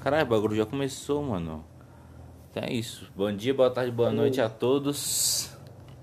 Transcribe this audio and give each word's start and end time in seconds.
Caralho, 0.00 0.24
o 0.24 0.30
bagulho 0.30 0.56
já 0.56 0.64
começou, 0.64 1.22
mano. 1.22 1.62
Então 2.50 2.62
é 2.62 2.72
isso. 2.72 3.12
Bom 3.14 3.30
dia, 3.30 3.52
boa 3.52 3.70
tarde, 3.70 3.92
boa 3.92 4.10
noite 4.10 4.40
a 4.40 4.48
todos. 4.48 5.50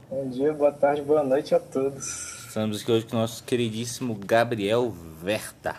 Bom 0.07 0.29
dia, 0.29 0.53
boa 0.53 0.71
tarde, 0.71 1.01
boa 1.01 1.23
noite 1.23 1.55
a 1.55 1.59
todos. 1.59 2.45
Estamos 2.47 2.83
aqui 2.83 2.91
hoje 2.91 3.07
com 3.07 3.17
o 3.17 3.19
nosso 3.19 3.43
queridíssimo 3.43 4.13
Gabriel 4.13 4.91
Verta. 4.91 5.77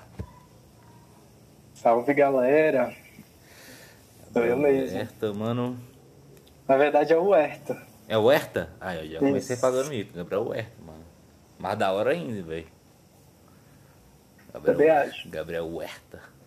Salve, 1.74 2.12
galera. 2.12 2.92
Sou 4.32 4.44
eu 4.44 4.56
mesmo. 4.56 4.98
Verta, 4.98 5.32
mano. 5.32 5.78
Na 6.66 6.76
verdade 6.76 7.12
é 7.12 7.16
o 7.16 7.32
Herta. 7.32 7.80
É 8.08 8.19
o 8.19 8.32
Herta? 8.32 8.71
Ah, 8.80 8.96
eu 8.96 9.12
já 9.12 9.19
comecei 9.21 9.54
Isso. 9.54 9.62
pagando 9.62 9.90
mico. 9.90 10.12
Gabriel 10.16 10.53
Herta, 10.53 10.82
mano. 10.85 11.04
Mais 11.56 11.78
da 11.78 11.92
hora 11.92 12.10
ainda, 12.10 12.42
velho. 12.42 12.66
Gabriel. 14.53 15.10
Gabriel 15.26 15.82
Herta. 15.82 16.38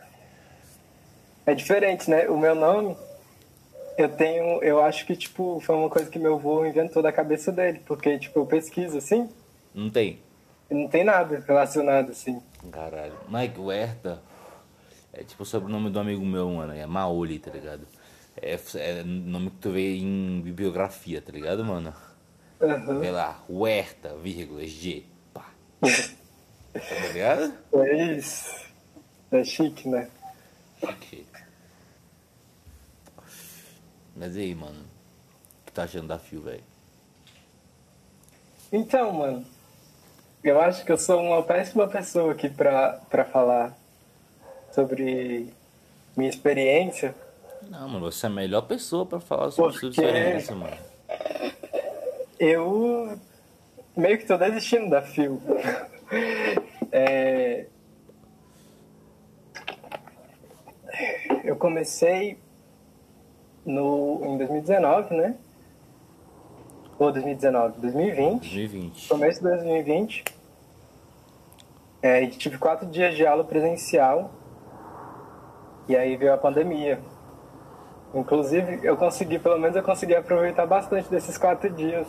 É 1.51 1.55
diferente, 1.55 2.09
né? 2.09 2.29
O 2.29 2.37
meu 2.37 2.55
nome, 2.55 2.95
eu 3.97 4.07
tenho. 4.07 4.63
Eu 4.63 4.81
acho 4.81 5.05
que, 5.05 5.17
tipo, 5.17 5.59
foi 5.59 5.75
uma 5.75 5.89
coisa 5.89 6.09
que 6.09 6.17
meu 6.17 6.35
avô 6.35 6.65
inventou 6.65 7.03
da 7.03 7.11
cabeça 7.11 7.51
dele. 7.51 7.81
Porque, 7.85 8.17
tipo, 8.17 8.39
eu 8.39 8.45
pesquiso 8.45 8.97
assim, 8.97 9.29
Não 9.75 9.89
tem? 9.89 10.19
não 10.69 10.87
tem 10.87 11.03
nada 11.03 11.43
relacionado 11.45 12.11
assim. 12.11 12.41
Caralho. 12.71 13.17
Mike, 13.27 13.59
o 13.59 13.69
Herta 13.69 14.21
é 15.11 15.25
tipo 15.25 15.43
o 15.43 15.45
sobrenome 15.45 15.89
do 15.89 15.99
amigo 15.99 16.25
meu, 16.25 16.49
mano. 16.51 16.73
É 16.73 16.85
Maoli, 16.85 17.37
tá 17.37 17.51
ligado? 17.51 17.85
É, 18.41 18.57
é 18.75 19.03
nome 19.03 19.49
que 19.49 19.57
tu 19.57 19.71
vê 19.71 19.97
em 19.97 20.39
bibliografia, 20.39 21.21
tá 21.21 21.33
ligado, 21.33 21.65
mano? 21.65 21.93
Aham. 22.61 22.99
Vê 22.99 23.11
lá, 23.11 23.43
Huerta, 23.49 24.15
vírgula, 24.23 24.65
G. 24.65 25.03
Pá. 25.33 25.49
Tá 26.71 27.07
ligado? 27.11 27.53
É 27.73 28.03
isso. 28.15 28.49
É 29.29 29.43
chique, 29.43 29.89
né? 29.89 30.07
Ok. 30.83 31.25
Mas 34.15 34.35
e 34.35 34.39
aí, 34.41 34.55
mano? 34.55 34.79
O 35.61 35.65
que 35.65 35.71
tá 35.71 35.83
achando 35.83 36.07
da 36.07 36.19
Fio, 36.19 36.41
velho? 36.41 36.63
Então, 38.71 39.11
mano, 39.13 39.45
eu 40.43 40.59
acho 40.61 40.83
que 40.85 40.91
eu 40.91 40.97
sou 40.97 41.21
uma 41.21 41.43
péssima 41.43 41.87
pessoa 41.87 42.31
aqui 42.33 42.49
pra, 42.49 42.99
pra 43.09 43.25
falar 43.25 43.77
sobre 44.73 45.47
minha 46.15 46.29
experiência. 46.29 47.13
Não, 47.69 47.87
mano, 47.87 48.11
você 48.11 48.25
é 48.25 48.29
a 48.29 48.31
melhor 48.31 48.61
pessoa 48.63 49.05
pra 49.05 49.19
falar 49.19 49.51
sobre 49.51 49.71
sua 49.73 49.89
Porque- 49.89 50.01
experiência, 50.01 50.55
mano. 50.55 50.77
Eu 52.39 53.19
meio 53.95 54.17
que 54.17 54.25
tô 54.25 54.37
desistindo 54.37 54.89
da 54.89 55.01
Fio. 55.01 55.41
É, 56.93 57.67
Eu 61.43 61.55
comecei 61.55 62.37
no... 63.65 64.21
em 64.23 64.37
2019, 64.37 65.15
né? 65.15 65.35
Ou 66.99 67.11
2019? 67.11 67.79
2020. 67.79 68.41
2020. 68.41 69.07
começo 69.09 69.39
de 69.39 69.49
2020. 69.49 70.23
É, 72.03 72.23
e 72.23 72.29
tive 72.29 72.57
quatro 72.57 72.87
dias 72.87 73.15
de 73.15 73.25
aula 73.25 73.43
presencial. 73.43 74.31
E 75.87 75.95
aí 75.95 76.15
veio 76.15 76.33
a 76.33 76.37
pandemia. 76.37 76.99
Inclusive, 78.13 78.79
eu 78.83 78.97
consegui, 78.97 79.39
pelo 79.39 79.57
menos 79.57 79.75
eu 79.75 79.83
consegui 79.83 80.15
aproveitar 80.15 80.65
bastante 80.65 81.09
desses 81.09 81.37
quatro 81.37 81.69
dias. 81.69 82.07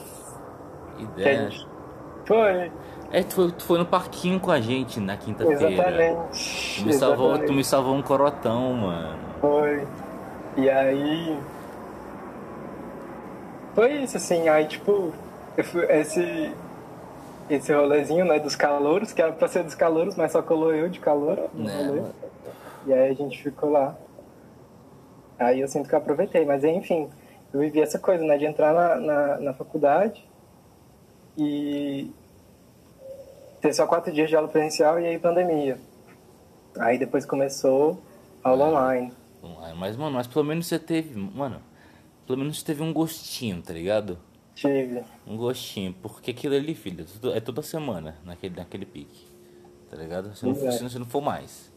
Que 0.97 1.05
a 1.05 1.11
Ideia. 1.11 1.51
gente... 1.51 1.69
Foi, 2.27 2.73
É, 3.13 3.23
tu 3.23 3.35
foi, 3.35 3.53
tu 3.53 3.63
foi 3.65 3.79
no 3.79 3.85
parquinho 3.85 4.41
com 4.41 4.51
a 4.51 4.59
gente 4.61 4.99
na 4.99 5.17
quinta-feira. 5.19 5.71
exatamente. 5.71 6.77
Tu 6.81 6.87
me, 6.87 6.93
salvou, 6.95 7.27
exatamente. 7.29 7.47
tu 7.47 7.53
me 7.53 7.65
salvou 7.65 7.95
um 7.95 8.03
corotão, 8.03 8.73
mano. 8.73 9.19
Foi. 9.41 9.87
E 10.57 10.71
aí. 10.71 11.39
Foi 13.75 13.93
isso, 14.03 14.17
assim. 14.17 14.49
Aí, 14.49 14.67
tipo, 14.67 15.13
fui- 15.63 15.85
esse. 15.91 16.53
Esse 17.51 17.75
rolezinho, 17.75 18.25
né, 18.25 18.39
dos 18.39 18.57
calouros, 18.57 19.13
que 19.13 19.21
era 19.21 19.33
pra 19.33 19.47
ser 19.47 19.63
dos 19.65 19.75
calouros, 19.75 20.15
mas 20.17 20.33
só 20.33 20.41
colou 20.41 20.73
eu 20.75 20.89
de 20.89 21.01
calor 21.01 21.51
Né, 21.53 21.83
mano. 21.83 22.15
E 22.87 22.93
aí 22.95 23.11
a 23.11 23.15
gente 23.15 23.43
ficou 23.43 23.71
lá. 23.71 23.95
Aí 25.39 25.61
eu 25.61 25.69
sinto 25.69 25.87
que 25.89 25.95
eu 25.95 25.99
aproveitei, 25.99 26.47
mas 26.47 26.65
enfim, 26.65 27.11
eu 27.53 27.61
vivi 27.61 27.81
essa 27.81 27.99
coisa, 27.99 28.25
né, 28.25 28.39
de 28.39 28.47
entrar 28.47 28.73
na, 28.73 28.97
na, 28.97 29.37
na 29.39 29.53
faculdade 29.53 30.25
e 31.37 32.11
ter 33.63 33.73
só 33.73 33.87
quatro 33.87 34.13
dias 34.13 34.29
de 34.29 34.37
aula 34.37 34.49
presencial 34.49 35.01
e 35.01 35.07
aí 35.07 35.19
pandemia. 35.19 35.79
Aí 36.79 36.99
depois 36.99 37.25
começou 37.25 38.03
aula 38.45 38.67
online. 38.67 39.13
Online. 39.43 39.79
Mas, 39.79 39.97
mano, 39.97 40.17
mas 40.17 40.27
pelo 40.27 40.45
menos 40.45 40.67
você 40.67 40.79
teve. 40.79 41.19
Mano, 41.19 41.63
pelo 42.27 42.39
menos 42.39 42.59
você 42.59 42.65
teve 42.67 42.83
um 42.83 42.93
gostinho, 42.93 43.63
tá 43.63 43.73
ligado? 43.73 44.19
Tive. 44.55 45.03
Um 45.27 45.37
gostinho. 45.37 45.95
Porque 46.03 46.33
aquilo 46.33 46.55
ali, 46.55 46.75
filho, 46.75 47.07
é 47.35 47.41
toda 47.41 47.63
semana 47.63 48.17
naquele, 48.25 48.57
naquele 48.57 48.85
pique. 48.85 49.27
Tá 49.91 49.97
ligado? 49.97 50.35
Se 50.37 50.45
não, 50.45 50.53
é. 50.53 50.71
se 50.73 50.83
não- 50.83 50.91
se 50.91 50.99
não 50.99 51.07
for 51.07 51.21
mais. 51.23 51.71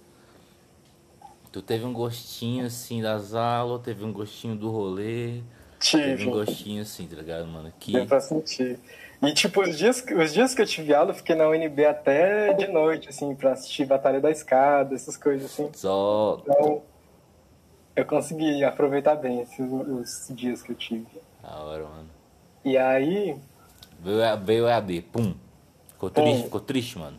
Tu 1.52 1.62
teve 1.62 1.86
um 1.86 1.94
gostinho 1.94 2.66
assim 2.66 3.02
das 3.02 3.34
aulas, 3.34 3.82
teve 3.82 4.04
um 4.04 4.12
gostinho 4.12 4.56
do 4.56 4.70
rolê. 4.70 5.42
Teve 5.80 6.18
Tive. 6.18 6.28
um 6.28 6.32
gostinho 6.32 6.82
assim, 6.82 7.06
tá 7.08 7.16
ligado, 7.16 7.48
mano? 7.48 7.72
Que. 7.80 7.94
Deu 7.94 8.06
pra 8.06 8.20
sentir. 8.20 8.80
E, 9.26 9.34
tipo, 9.34 9.62
os 9.62 9.78
dias, 9.78 10.02
que- 10.02 10.14
os 10.14 10.34
dias 10.34 10.54
que 10.54 10.62
eu 10.62 10.66
tive 10.66 10.94
aula, 10.94 11.12
eu 11.12 11.16
fiquei 11.16 11.36
na 11.36 11.48
UNB 11.50 11.86
até 11.86 12.54
de 12.54 12.68
noite, 12.68 13.10
assim, 13.10 13.34
pra 13.36 13.54
assistir 13.54 13.86
Batalha 13.86 14.20
da 14.20 14.30
Escada, 14.32 14.94
essas 14.96 15.16
coisas, 15.18 15.52
assim. 15.52 15.70
Só. 15.74 16.42
Então, 16.44 16.82
eu 17.96 18.06
consegui 18.06 18.64
aproveitar 18.64 19.16
bem 19.16 19.42
esses, 19.42 19.60
os 19.60 20.28
dias 20.36 20.62
que 20.62 20.72
eu 20.72 20.76
tive. 20.76 21.08
Da 21.42 21.58
hora, 21.60 21.84
mano. 21.84 22.10
E 22.64 22.78
aí, 22.78 23.36
Veio, 24.00 24.24
a- 24.24 24.36
veio 24.36 24.68
a 24.68 24.76
AD, 24.78 25.02
pum. 25.02 25.34
Ficou 25.94 26.10
triste, 26.10 26.38
Pum. 26.38 26.44
ficou 26.44 26.60
triste, 26.62 27.00
mano. 27.00 27.18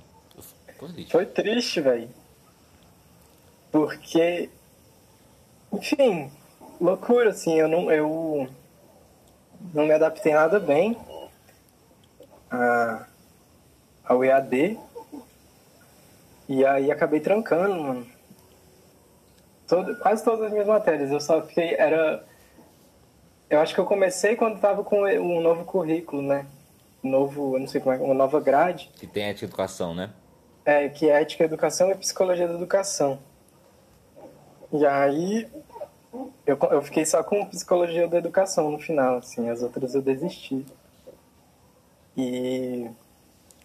Ficou 0.69 0.88
triste. 0.91 1.11
foi 1.12 1.25
triste, 1.27 1.81
velho. 1.81 2.09
Porque, 3.73 4.49
enfim, 5.73 6.31
loucura, 6.81 7.31
assim, 7.31 7.55
eu 7.59 7.67
não, 7.69 7.91
eu 7.91 8.49
não 9.75 9.87
me 9.87 9.93
adaptei 9.93 10.33
nada 10.34 10.61
bem 10.61 10.97
a, 12.50 13.06
ao 14.04 14.24
EAD. 14.24 14.78
E 16.48 16.64
aí 16.64 16.90
acabei 16.90 17.20
trancando, 17.20 17.82
mano. 17.82 18.06
Todo, 19.66 19.98
quase 19.98 20.24
todas 20.24 20.46
as 20.46 20.52
minhas 20.52 20.66
matérias. 20.66 21.10
Eu 21.10 21.20
só 21.20 21.42
fiquei. 21.42 21.74
Era. 21.74 22.24
Eu 23.50 23.60
acho 23.60 23.74
que 23.74 23.80
eu 23.80 23.86
comecei 23.86 24.36
quando 24.36 24.60
tava 24.60 24.82
com 24.84 25.02
um 25.02 25.40
novo 25.40 25.64
currículo, 25.64 26.22
né? 26.22 26.46
Novo, 27.02 27.56
eu 27.56 27.60
não 27.60 27.66
sei 27.68 27.80
como 27.80 27.94
é, 27.94 27.98
uma 27.98 28.14
nova 28.14 28.40
grade. 28.40 28.90
Que 28.96 29.06
tem 29.06 29.24
ética 29.24 29.44
e 29.44 29.48
educação, 29.48 29.94
né? 29.94 30.10
É, 30.64 30.88
que 30.88 31.08
é 31.08 31.20
ética, 31.20 31.44
educação 31.44 31.90
e 31.90 31.94
psicologia 31.94 32.48
da 32.48 32.54
educação. 32.54 33.20
E 34.72 34.84
aí 34.84 35.48
eu, 36.46 36.58
eu 36.70 36.82
fiquei 36.82 37.04
só 37.04 37.22
com 37.22 37.44
psicologia 37.46 38.08
da 38.08 38.18
educação 38.18 38.70
no 38.70 38.78
final, 38.78 39.18
assim, 39.18 39.48
as 39.48 39.62
outras 39.62 39.94
eu 39.94 40.02
desisti. 40.02 40.64
E, 42.16 42.88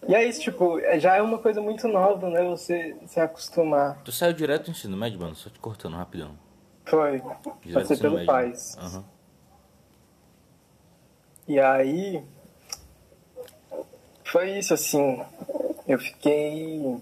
e 0.08 0.14
é 0.14 0.24
isso, 0.26 0.40
tipo, 0.40 0.78
é- 0.80 0.98
já 1.00 1.16
é 1.16 1.22
uma 1.22 1.38
coisa 1.38 1.60
muito 1.60 1.86
nova, 1.88 2.28
né? 2.28 2.42
Você 2.44 2.96
se 3.06 3.18
acostumar. 3.20 4.00
Tu 4.04 4.12
saiu 4.12 4.32
direto 4.32 4.64
do 4.66 4.70
ensino 4.72 4.96
médio, 4.96 5.18
mano? 5.20 5.34
Só 5.34 5.48
te 5.50 5.58
cortando 5.58 5.94
rapidão. 5.96 6.32
Foi. 6.84 7.22
Direto 7.62 7.80
Passei 7.82 7.96
pelo 7.96 8.14
médio. 8.14 8.26
pais. 8.26 8.76
Aham. 8.78 9.04
E 11.48 11.58
aí 11.58 12.22
foi 14.24 14.58
isso, 14.58 14.74
assim. 14.74 15.22
Eu 15.86 15.98
fiquei. 15.98 16.96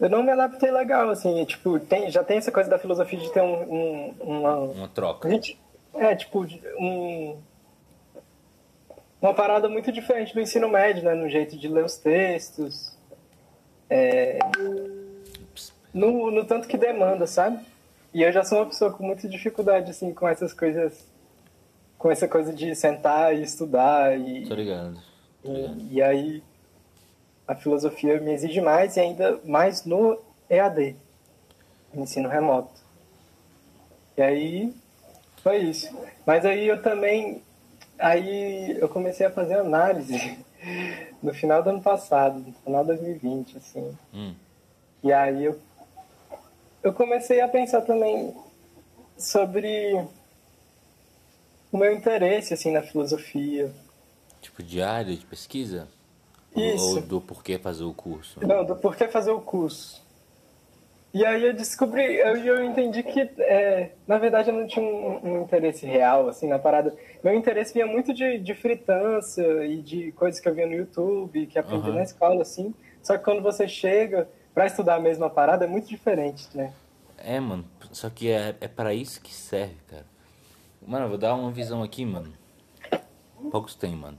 Eu 0.00 0.08
não 0.08 0.22
me 0.22 0.30
adaptei 0.30 0.70
legal, 0.70 1.10
assim, 1.10 1.44
tipo, 1.44 1.78
tem, 1.80 2.08
já 2.10 2.22
tem 2.22 2.36
essa 2.38 2.52
coisa 2.52 2.70
da 2.70 2.78
filosofia 2.78 3.18
de 3.18 3.32
ter 3.32 3.40
um, 3.42 3.62
um- 3.74 4.14
uma. 4.20 4.54
Uma 4.58 4.88
troca. 4.88 5.28
Gente, 5.28 5.58
é, 5.94 6.14
tipo, 6.14 6.46
um, 6.78 7.36
uma 9.20 9.34
parada 9.34 9.68
muito 9.68 9.90
diferente 9.90 10.34
do 10.34 10.40
ensino 10.40 10.68
médio, 10.68 11.04
né? 11.04 11.14
No 11.14 11.28
jeito 11.28 11.56
de 11.56 11.68
ler 11.68 11.84
os 11.84 11.96
textos. 11.96 12.96
É, 13.90 14.38
no, 15.92 16.30
no 16.30 16.44
tanto 16.44 16.68
que 16.68 16.76
demanda, 16.76 17.26
sabe? 17.26 17.64
E 18.12 18.22
eu 18.22 18.32
já 18.32 18.44
sou 18.44 18.58
uma 18.58 18.66
pessoa 18.66 18.92
com 18.92 19.04
muita 19.04 19.28
dificuldade, 19.28 19.90
assim, 19.90 20.12
com 20.14 20.28
essas 20.28 20.52
coisas. 20.52 21.06
Com 21.98 22.10
essa 22.10 22.28
coisa 22.28 22.52
de 22.52 22.74
sentar 22.74 23.34
e 23.36 23.42
estudar. 23.42 24.18
E, 24.18 24.46
Tô 24.46 24.54
ligado. 24.54 24.98
Tô 25.42 25.52
ligado. 25.52 25.80
e, 25.80 25.96
e 25.96 26.02
aí 26.02 26.42
a 27.48 27.54
filosofia 27.54 28.20
me 28.20 28.32
exige 28.32 28.60
mais 28.60 28.96
e 28.96 29.00
ainda 29.00 29.40
mais 29.42 29.86
no 29.86 30.20
EAD, 30.50 30.94
no 31.94 32.02
ensino 32.02 32.28
remoto. 32.28 32.74
E 34.18 34.22
aí 34.22 34.74
foi 35.42 35.56
isso. 35.58 35.88
Mas 36.26 36.44
aí 36.44 36.68
eu 36.68 36.82
também 36.82 37.42
aí 37.98 38.78
eu 38.78 38.88
comecei 38.88 39.26
a 39.26 39.30
fazer 39.30 39.54
análise 39.54 40.38
no 41.22 41.32
final 41.34 41.62
do 41.62 41.70
ano 41.70 41.82
passado, 41.82 42.38
no 42.38 42.52
final 42.64 42.82
de 42.82 42.88
2020, 42.88 43.56
assim. 43.58 43.96
Hum. 44.14 44.34
E 45.02 45.12
aí 45.12 45.44
eu, 45.44 45.58
eu 46.82 46.92
comecei 46.92 47.40
a 47.40 47.48
pensar 47.48 47.82
também 47.82 48.34
sobre 49.16 50.06
o 51.72 51.76
meu 51.76 51.92
interesse 51.92 52.54
assim 52.54 52.70
na 52.70 52.82
filosofia. 52.82 53.72
Tipo 54.40 54.62
de 54.62 54.82
área 54.82 55.14
de 55.14 55.26
pesquisa? 55.26 55.88
Isso. 56.56 56.96
Ou 56.96 57.02
do 57.02 57.20
porquê 57.20 57.58
fazer 57.58 57.84
o 57.84 57.92
curso? 57.92 58.40
Não, 58.44 58.64
do 58.64 58.76
porquê 58.76 59.08
fazer 59.08 59.30
o 59.30 59.40
curso. 59.40 60.02
E 61.18 61.26
aí 61.26 61.46
eu 61.46 61.52
descobri, 61.52 62.14
eu, 62.14 62.36
eu 62.36 62.64
entendi 62.64 63.02
que, 63.02 63.22
é, 63.38 63.90
na 64.06 64.18
verdade, 64.18 64.50
eu 64.50 64.54
não 64.54 64.68
tinha 64.68 64.86
um, 64.86 65.18
um, 65.24 65.42
interesse 65.42 65.84
real, 65.84 66.28
assim, 66.28 66.46
na 66.46 66.60
parada. 66.60 66.94
Meu 67.24 67.34
interesse 67.34 67.74
vinha 67.74 67.88
muito 67.88 68.14
de, 68.14 68.38
de 68.38 68.54
fritança 68.54 69.42
e 69.64 69.82
de 69.82 70.12
coisas 70.12 70.38
que 70.40 70.48
eu 70.48 70.54
via 70.54 70.64
no 70.64 70.74
YouTube, 70.74 71.48
que 71.48 71.58
aprendi 71.58 71.88
uhum. 71.88 71.96
na 71.96 72.04
escola, 72.04 72.42
assim. 72.42 72.72
Só 73.02 73.18
que 73.18 73.24
quando 73.24 73.42
você 73.42 73.66
chega 73.66 74.28
para 74.54 74.66
estudar 74.66 74.94
a 74.94 75.00
mesma 75.00 75.28
parada, 75.28 75.64
é 75.64 75.68
muito 75.68 75.88
diferente, 75.88 76.46
né? 76.56 76.72
É, 77.16 77.40
mano. 77.40 77.64
Só 77.90 78.08
que 78.08 78.30
é, 78.30 78.54
é 78.60 78.68
para 78.68 78.94
isso 78.94 79.20
que 79.20 79.34
serve, 79.34 79.74
cara. 79.88 80.06
Mano, 80.86 81.06
eu 81.06 81.08
vou 81.08 81.18
dar 81.18 81.34
uma 81.34 81.50
visão 81.50 81.82
aqui, 81.82 82.06
mano. 82.06 82.32
Poucos 83.50 83.74
tem, 83.74 83.96
mano. 83.96 84.18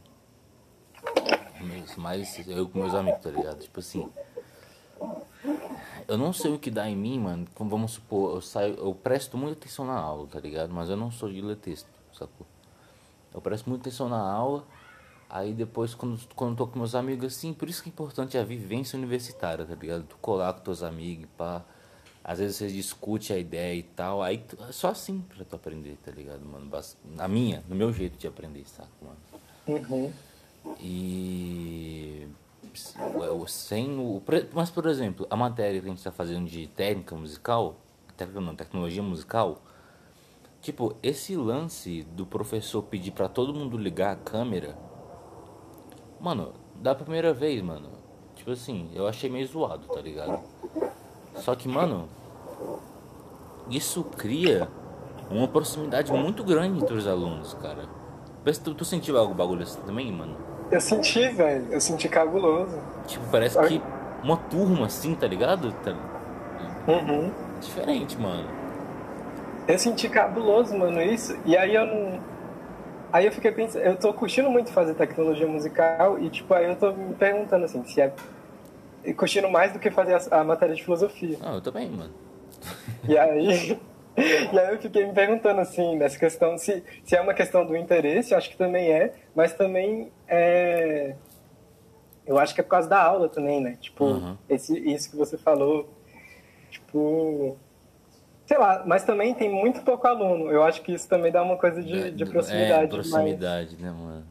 Mas 1.95 2.45
eu 2.45 2.68
com 2.68 2.80
meus 2.80 2.94
amigos, 2.94 3.22
tá 3.22 3.30
ligado? 3.30 3.60
Tipo 3.60 3.80
assim 3.80 4.06
eu 6.10 6.18
não 6.18 6.34
sei 6.34 6.52
o 6.52 6.58
que 6.58 6.72
dá 6.72 6.90
em 6.90 6.96
mim, 6.96 7.20
mano. 7.20 7.46
Como 7.54 7.70
vamos 7.70 7.92
supor, 7.92 8.36
eu 8.36 8.42
saio, 8.42 8.74
eu 8.74 8.94
presto 8.96 9.38
muita 9.38 9.60
atenção 9.60 9.86
na 9.86 9.94
aula, 9.94 10.28
tá 10.28 10.40
ligado? 10.40 10.74
Mas 10.74 10.90
eu 10.90 10.98
não 10.98 11.12
sou 11.12 11.30
de 11.30 11.40
ler 11.40 11.56
texto, 11.56 11.88
sacou? 12.12 12.48
Eu 13.32 13.40
presto 13.40 13.70
muita 13.70 13.88
atenção 13.88 14.10
na 14.10 14.20
aula, 14.20 14.66
aí 15.30 15.54
depois 15.54 15.94
quando, 15.94 16.20
quando 16.36 16.52
eu 16.52 16.58
tô 16.58 16.68
com 16.68 16.80
meus 16.80 16.96
amigos 16.96 17.36
assim, 17.36 17.54
por 17.54 17.70
isso 17.70 17.84
que 17.84 17.90
é 17.90 17.92
importante 17.92 18.38
a 18.40 18.44
vivência 18.44 18.98
universitária, 18.98 19.64
tá 19.64 19.76
ligado? 19.76 20.04
Tu 20.04 20.18
colar 20.18 20.54
com 20.54 20.62
teus 20.62 20.82
amigos, 20.82 21.28
pá. 21.38 21.64
Às 22.24 22.40
vezes 22.40 22.58
você 22.58 22.68
discute 22.68 23.32
a 23.32 23.38
ideia 23.38 23.78
e 23.78 23.84
tal, 23.84 24.22
aí 24.22 24.40
tu, 24.40 24.58
é 24.68 24.72
só 24.72 24.90
assim 24.90 25.22
pra 25.22 25.46
tu 25.46 25.56
aprender, 25.56 25.96
tá 26.04 26.12
ligado, 26.12 26.44
mano? 26.44 26.70
Na 27.16 27.28
minha, 27.28 27.64
no 27.70 27.76
meu 27.76 27.94
jeito 27.94 28.18
de 28.18 28.28
aprender, 28.28 28.66
saca, 28.68 28.90
mano? 29.02 29.18
Uhum. 29.68 30.12
E 30.80 32.28
sem 33.48 33.98
o. 34.00 34.21
Mas, 34.54 34.69
por 34.69 34.86
exemplo, 34.86 35.25
a 35.30 35.36
matéria 35.36 35.80
que 35.80 35.86
a 35.86 35.89
gente 35.89 36.00
está 36.00 36.12
fazendo 36.12 36.48
de 36.48 36.68
técnica 36.68 37.16
musical, 37.16 37.75
técnica 38.16 38.42
não, 38.42 38.56
tecnologia 38.56 39.04
musical, 39.04 39.60
tipo, 40.62 40.95
esse 41.01 41.36
lance 41.36 42.04
do 42.04 42.25
professor 42.25 42.83
pedir 42.83 43.12
para 43.12 43.27
todo 43.27 43.54
mundo 43.54 43.77
ligar 43.77 44.13
a 44.13 44.16
câmera, 44.16 44.77
mano, 46.19 46.54
da 46.75 46.94
primeira 46.95 47.33
vez, 47.33 47.62
mano, 47.62 47.89
tipo 48.36 48.51
assim, 48.51 48.89
eu 48.94 49.07
achei 49.07 49.30
meio 49.30 49.48
zoado, 49.48 49.88
tá 49.88 50.01
ligado? 50.01 50.44
Só 51.36 51.56
que, 51.56 51.68
mano, 51.68 52.07
isso 53.69 54.04
cria 54.04 54.68
uma 55.30 55.48
proximidade 55.48 56.12
muito 56.12 56.44
grande 56.44 56.81
entre 56.81 56.95
os 56.95 57.07
alunos, 57.07 57.54
cara. 57.56 57.88
Tu, 58.63 58.74
tu 58.74 58.83
sentiu 58.83 59.18
algo 59.18 59.33
bagulho 59.33 59.62
assim 59.62 59.80
também, 59.81 60.12
mano? 60.12 60.49
Eu 60.71 60.81
senti, 60.81 61.27
velho. 61.30 61.66
Eu 61.71 61.81
senti 61.81 62.07
cabuloso. 62.07 62.77
Tipo, 63.07 63.25
parece 63.31 63.57
Ai. 63.57 63.68
que 63.68 63.81
uma 64.24 64.38
turma 64.38 64.86
assim, 64.86 65.16
tá 65.16 65.27
ligado? 65.27 65.71
Tá... 65.83 65.95
Uhum. 66.88 67.31
Diferente, 67.60 68.18
mano. 68.18 68.48
Eu 69.68 69.77
senti 69.77 70.10
cabuloso, 70.10 70.77
mano, 70.77 71.01
isso. 71.01 71.38
E 71.45 71.56
aí 71.56 71.75
eu 71.75 71.86
não. 71.86 72.19
Aí 73.12 73.25
eu 73.25 73.31
fiquei 73.31 73.51
pensando, 73.51 73.83
eu 73.83 73.95
tô 73.95 74.13
curtindo 74.13 74.50
muito 74.50 74.71
fazer 74.71 74.94
tecnologia 74.94 75.48
musical 75.48 76.19
e, 76.19 76.30
tipo, 76.30 76.54
aí 76.54 76.66
eu 76.66 76.75
tô 76.75 76.92
me 76.92 77.16
perguntando 77.16 77.66
assim, 77.66 77.83
se 77.83 78.01
é. 78.01 78.13
Curtindo 79.16 79.50
mais 79.50 79.71
do 79.71 79.80
que 79.80 79.89
fazer 79.89 80.13
a, 80.13 80.42
a 80.42 80.44
matéria 80.44 80.75
de 80.75 80.83
filosofia. 80.83 81.38
Ah, 81.42 81.56
eu 81.56 81.62
também, 81.62 81.89
mano. 81.89 82.13
E 83.07 83.18
aí. 83.18 83.80
E 84.54 84.60
aí 84.60 84.74
eu 84.74 84.80
fiquei 84.80 85.06
me 85.06 85.13
perguntando 85.13 85.62
assim, 85.62 85.95
nessa 85.95 86.18
questão, 86.18 86.57
se, 86.57 86.83
se 87.04 87.16
é 87.16 87.21
uma 87.21 87.33
questão 87.33 87.66
do 87.66 87.75
interesse, 87.75 88.36
acho 88.36 88.50
que 88.50 88.57
também 88.57 88.92
é, 88.92 89.13
mas 89.36 89.54
também 89.54 90.12
é. 90.27 91.16
Eu 92.25 92.38
acho 92.38 92.54
que 92.54 92.62
é 92.62 92.63
por 92.63 92.69
causa 92.69 92.88
da 92.88 93.01
aula 93.01 93.27
também, 93.27 93.60
né? 93.60 93.77
Tipo, 93.80 94.06
uhum. 94.06 94.38
esse, 94.48 94.77
isso 94.77 95.10
que 95.10 95.16
você 95.16 95.38
falou. 95.38 95.89
Tipo. 96.69 97.57
Sei 98.45 98.57
lá, 98.57 98.83
mas 98.86 99.04
também 99.04 99.33
tem 99.33 99.50
muito 99.50 99.81
pouco 99.81 100.07
aluno. 100.07 100.51
Eu 100.51 100.63
acho 100.63 100.81
que 100.81 100.94
isso 100.94 101.07
também 101.07 101.31
dá 101.31 101.42
uma 101.44 101.57
coisa 101.57 101.83
de, 101.83 102.12
de 102.12 102.25
proximidade. 102.25 102.86
É, 102.86 102.88
proximidade, 102.88 103.77
né, 103.77 103.92
mano? 103.92 104.25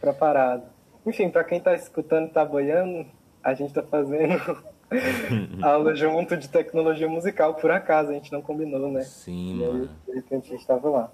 Pra 0.00 0.12
parada. 0.12 0.64
Enfim, 1.04 1.28
pra 1.28 1.44
quem 1.44 1.60
tá 1.60 1.74
escutando 1.74 2.26
e 2.26 2.30
tá 2.30 2.44
boiando, 2.44 3.06
a 3.42 3.52
gente 3.52 3.74
tá 3.74 3.82
fazendo 3.82 4.64
aula 5.62 5.94
junto 5.94 6.36
de 6.36 6.48
tecnologia 6.48 7.08
musical, 7.08 7.54
por 7.54 7.70
acaso, 7.70 8.10
a 8.10 8.14
gente 8.14 8.32
não 8.32 8.42
combinou, 8.42 8.90
né? 8.90 9.02
Sim, 9.02 9.54
e 9.54 9.54
mano. 9.54 9.82
Aí, 9.82 9.88
de 10.06 10.14
repente 10.14 10.48
a 10.48 10.56
gente 10.56 10.66
tava 10.66 10.88
lá. 10.88 11.12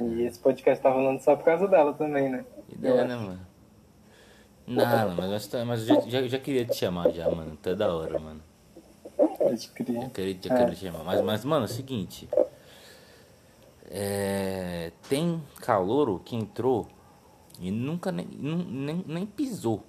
E 0.00 0.22
esse 0.22 0.38
podcast 0.38 0.82
tá 0.82 0.90
rolando 0.90 1.22
só 1.22 1.34
por 1.36 1.44
causa 1.44 1.66
dela 1.66 1.92
também, 1.92 2.28
né? 2.28 2.44
Ideia, 2.68 3.04
né, 3.04 3.16
mano? 3.16 3.40
Não, 4.66 5.14
mas, 5.16 5.50
mas 5.66 5.88
eu 5.88 6.08
já, 6.08 6.28
já 6.28 6.38
queria 6.38 6.64
te 6.64 6.76
chamar 6.76 7.10
já, 7.10 7.28
mano. 7.30 7.54
Até 7.54 7.74
da 7.74 7.92
hora, 7.92 8.18
mano. 8.18 8.42
Pode 9.16 9.68
crer. 9.68 10.02
Já 10.02 10.08
queria, 10.10 10.34
já 10.34 10.40
queria 10.40 10.66
é. 10.66 10.70
te 10.70 10.76
chamar. 10.76 11.04
Mas, 11.04 11.20
mas, 11.22 11.44
mano, 11.44 11.64
é 11.64 11.68
o 11.68 11.68
seguinte. 11.68 12.28
É, 13.90 14.92
tem 15.08 15.42
calouro 15.60 16.20
que 16.22 16.36
entrou 16.36 16.86
e 17.58 17.70
nunca 17.70 18.12
nem, 18.12 18.26
nem, 18.26 19.04
nem 19.06 19.26
pisou 19.26 19.82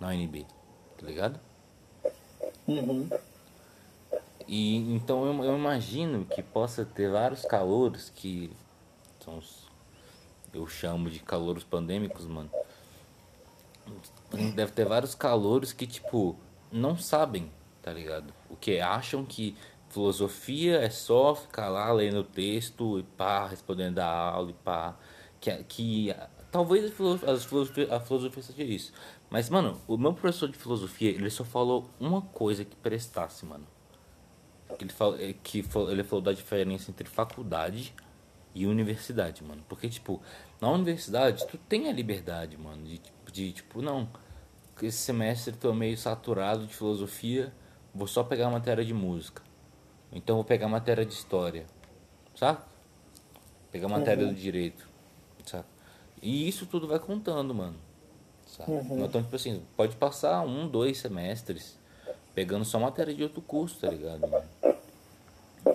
na 0.00 0.08
UNB, 0.08 0.46
tá 0.96 1.06
ligado? 1.06 1.38
Uhum. 2.70 3.08
E 4.46 4.76
então 4.94 5.26
eu, 5.26 5.44
eu, 5.44 5.56
imagino 5.56 6.24
que 6.24 6.42
possa 6.42 6.84
ter 6.84 7.10
vários 7.10 7.44
calouros 7.44 8.10
que 8.14 8.50
são 9.24 9.38
os, 9.38 9.68
eu 10.54 10.66
chamo 10.68 11.10
de 11.10 11.18
calouros 11.18 11.64
pandêmicos, 11.64 12.26
mano. 12.26 12.50
Deve 14.54 14.70
ter 14.70 14.84
vários 14.84 15.14
calouros 15.14 15.72
que 15.72 15.86
tipo 15.86 16.36
não 16.70 16.96
sabem, 16.96 17.50
tá 17.82 17.92
ligado? 17.92 18.32
O 18.48 18.54
que 18.54 18.78
acham 18.78 19.24
que 19.24 19.56
filosofia 19.88 20.78
é 20.78 20.90
só 20.90 21.34
ficar 21.34 21.68
lá 21.68 21.92
lendo 21.92 22.20
o 22.20 22.24
texto 22.24 23.00
e 23.00 23.02
pá, 23.02 23.48
respondendo 23.48 23.98
a 23.98 24.06
aula 24.06 24.50
e 24.50 24.54
pá, 24.54 24.96
que, 25.40 25.52
que 25.64 26.14
talvez 26.52 26.84
a 26.84 26.94
filosofia, 26.94 27.32
a 27.32 27.38
filosofia, 27.40 27.96
a 27.96 28.00
filosofia 28.00 28.42
seja 28.42 28.62
isso, 28.62 28.92
mas, 29.30 29.48
mano, 29.48 29.80
o 29.86 29.96
meu 29.96 30.12
professor 30.12 30.48
de 30.48 30.58
filosofia, 30.58 31.10
ele 31.10 31.30
só 31.30 31.44
falou 31.44 31.88
uma 32.00 32.20
coisa 32.20 32.64
que 32.64 32.74
prestasse, 32.74 33.46
mano. 33.46 33.64
Ele, 34.80 34.90
falou, 34.90 35.20
é, 35.20 35.32
que 35.32 35.64
ele 35.88 36.02
falou 36.02 36.20
da 36.20 36.32
diferença 36.32 36.90
entre 36.90 37.08
faculdade 37.08 37.94
e 38.52 38.66
universidade, 38.66 39.44
mano. 39.44 39.62
Porque, 39.68 39.88
tipo, 39.88 40.20
na 40.60 40.68
universidade, 40.68 41.46
tu 41.46 41.56
tem 41.56 41.88
a 41.88 41.92
liberdade, 41.92 42.56
mano, 42.56 42.84
de, 42.84 43.00
de 43.32 43.52
tipo, 43.52 43.80
não, 43.80 44.08
esse 44.82 44.98
semestre 44.98 45.54
tô 45.54 45.72
meio 45.72 45.96
saturado 45.96 46.66
de 46.66 46.74
filosofia, 46.74 47.54
vou 47.94 48.08
só 48.08 48.24
pegar 48.24 48.48
a 48.48 48.50
matéria 48.50 48.84
de 48.84 48.92
música. 48.92 49.42
Então 50.10 50.34
vou 50.36 50.44
pegar 50.44 50.66
a 50.66 50.68
matéria 50.68 51.06
de 51.06 51.12
história, 51.12 51.66
saca? 52.34 52.66
Pegar 53.70 53.86
a 53.86 53.90
matéria 53.90 54.24
uhum. 54.26 54.32
do 54.32 54.36
direito, 54.36 54.88
saca? 55.46 55.68
E 56.20 56.48
isso 56.48 56.66
tudo 56.66 56.88
vai 56.88 56.98
contando, 56.98 57.54
mano 57.54 57.89
sabe? 58.56 58.70
Uhum. 58.70 59.04
Então, 59.04 59.22
tipo 59.22 59.36
assim, 59.36 59.62
pode 59.76 59.96
passar 59.96 60.42
um, 60.42 60.68
dois 60.68 60.98
semestres 60.98 61.78
pegando 62.34 62.64
só 62.64 62.78
matéria 62.78 63.14
de 63.14 63.22
outro 63.22 63.40
curso, 63.40 63.80
tá 63.80 63.90
ligado? 63.90 64.22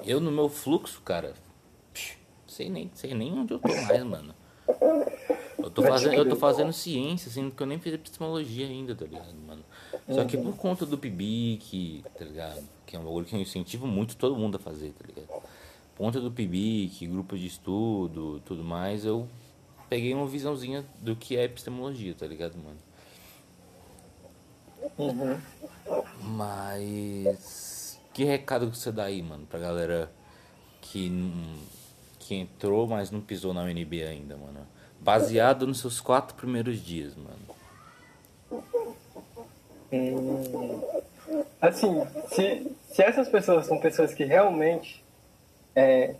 Eu 0.05 0.19
no 0.19 0.31
meu 0.31 0.49
fluxo, 0.49 1.01
cara, 1.01 1.33
sei 2.47 2.69
nem, 2.69 2.89
sei 2.93 3.13
nem 3.13 3.33
onde 3.33 3.53
eu 3.53 3.59
tô 3.59 3.67
mais, 3.67 4.03
mano. 4.03 4.33
Eu 5.57 5.69
tô 5.69 5.81
fazendo, 5.81 6.13
eu 6.13 6.29
tô 6.29 6.35
fazendo 6.35 6.71
ciência, 6.71 7.29
assim, 7.29 7.49
porque 7.49 7.63
eu 7.63 7.67
nem 7.67 7.79
fiz 7.79 7.93
epistemologia 7.93 8.67
ainda, 8.67 8.95
tá 8.95 9.05
ligado, 9.05 9.35
mano? 9.47 9.63
Só 10.09 10.23
que 10.25 10.37
por 10.37 10.55
conta 10.55 10.85
do 10.85 10.97
PIBIC, 10.97 12.03
tá 12.17 12.25
ligado? 12.25 12.63
Que 12.85 12.95
é 12.95 12.99
um 12.99 13.03
bagulho 13.03 13.25
que 13.25 13.35
eu 13.35 13.39
incentivo 13.39 13.87
muito 13.87 14.15
todo 14.15 14.35
mundo 14.35 14.57
a 14.57 14.59
fazer, 14.59 14.93
tá 14.93 15.05
ligado? 15.07 15.27
Por 15.95 16.05
conta 16.05 16.19
do 16.19 16.31
PIBIC, 16.31 17.07
grupo 17.07 17.37
de 17.37 17.47
estudo, 17.47 18.41
tudo 18.45 18.63
mais, 18.63 19.05
eu 19.05 19.27
peguei 19.89 20.13
uma 20.13 20.27
visãozinha 20.27 20.85
do 20.99 21.15
que 21.15 21.37
é 21.37 21.43
epistemologia, 21.43 22.13
tá 22.13 22.25
ligado, 22.25 22.57
mano? 22.57 22.77
Uhum. 24.97 25.39
Mas. 26.21 27.99
Que 28.13 28.23
recado 28.23 28.71
que 28.71 28.77
você 28.77 28.91
dá 28.91 29.05
aí, 29.05 29.21
mano, 29.21 29.45
pra 29.45 29.59
galera 29.59 30.09
que, 30.81 31.11
que 32.19 32.35
entrou, 32.35 32.87
mas 32.87 33.11
não 33.11 33.19
pisou 33.19 33.53
na 33.53 33.63
UNB 33.63 34.03
ainda, 34.03 34.37
mano? 34.37 34.65
Baseado 35.01 35.67
nos 35.67 35.79
seus 35.79 35.99
quatro 35.99 36.35
primeiros 36.35 36.79
dias, 36.79 37.13
mano. 37.15 38.63
Hum, 39.91 40.81
assim, 41.61 42.05
se, 42.29 42.75
se 42.89 43.03
essas 43.03 43.27
pessoas 43.27 43.65
são 43.65 43.79
pessoas 43.79 44.13
que 44.13 44.23
realmente 44.23 45.03
é, 45.75 46.15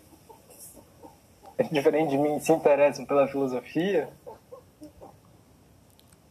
diferente 1.72 2.10
de 2.10 2.18
mim, 2.18 2.40
se 2.40 2.52
interessam 2.52 3.06
pela 3.06 3.28
filosofia, 3.28 4.10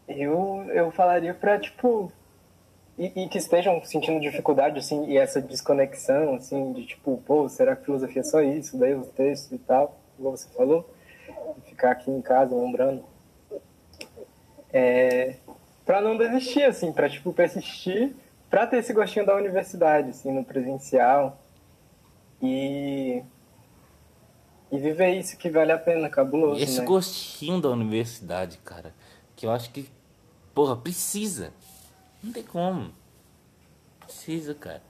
eu, 0.09 0.65
eu 0.73 0.91
falaria 0.91 1.33
pra, 1.33 1.59
tipo, 1.59 2.13
e, 2.99 3.25
e, 3.25 3.29
que 3.29 3.39
estejam 3.39 3.83
sentindo 3.85 4.21
dificuldade, 4.21 4.79
assim, 4.79 5.07
e 5.07 5.17
essa 5.17 5.41
desconexão, 5.41 6.35
assim, 6.35 6.73
de 6.73 6.87
tipo, 6.87 7.21
pô, 7.27 7.49
será 7.49 7.75
que 7.75 7.85
filosofia 7.85 8.21
é 8.21 8.25
só 8.25 8.41
isso? 8.41 8.79
Daí 8.79 8.95
os 8.95 9.09
textos 9.09 9.53
e 9.53 9.59
tal, 9.59 9.99
como 10.17 10.31
você 10.31 10.49
falou, 10.51 10.89
ficar 11.67 11.93
aqui 11.93 12.11
em 12.11 12.23
casa 12.23 12.55
lembrando. 12.55 13.05
É, 14.73 15.37
para 15.85 16.01
não 16.01 16.17
desistir, 16.17 16.65
assim, 16.65 16.93
para 16.93 17.09
tipo, 17.09 17.33
persistir, 17.33 18.15
para 18.51 18.67
ter 18.67 18.79
esse 18.79 18.93
gostinho 18.93 19.27
da 19.27 19.35
universidade, 19.35 20.11
assim, 20.11 20.31
no 20.31 20.45
presencial. 20.45 21.39
E 22.43 23.23
e 24.71 24.79
viver 24.79 25.19
isso 25.19 25.37
que 25.37 25.51
vale 25.51 25.73
a 25.73 25.79
pena, 25.79 26.09
cabuloso. 26.09 26.61
Esse 26.61 26.81
né? 26.81 26.85
gostinho 26.85 27.61
da 27.61 27.71
universidade, 27.71 28.59
cara, 28.65 28.95
que 29.37 29.47
eu 29.47 29.51
acho 29.51 29.71
que, 29.71 29.89
porra, 30.55 30.77
precisa. 30.77 31.53
Não 32.23 32.33
tem 32.33 32.43
como. 32.43 32.93
Precisa, 34.01 34.55
cara. 34.55 34.83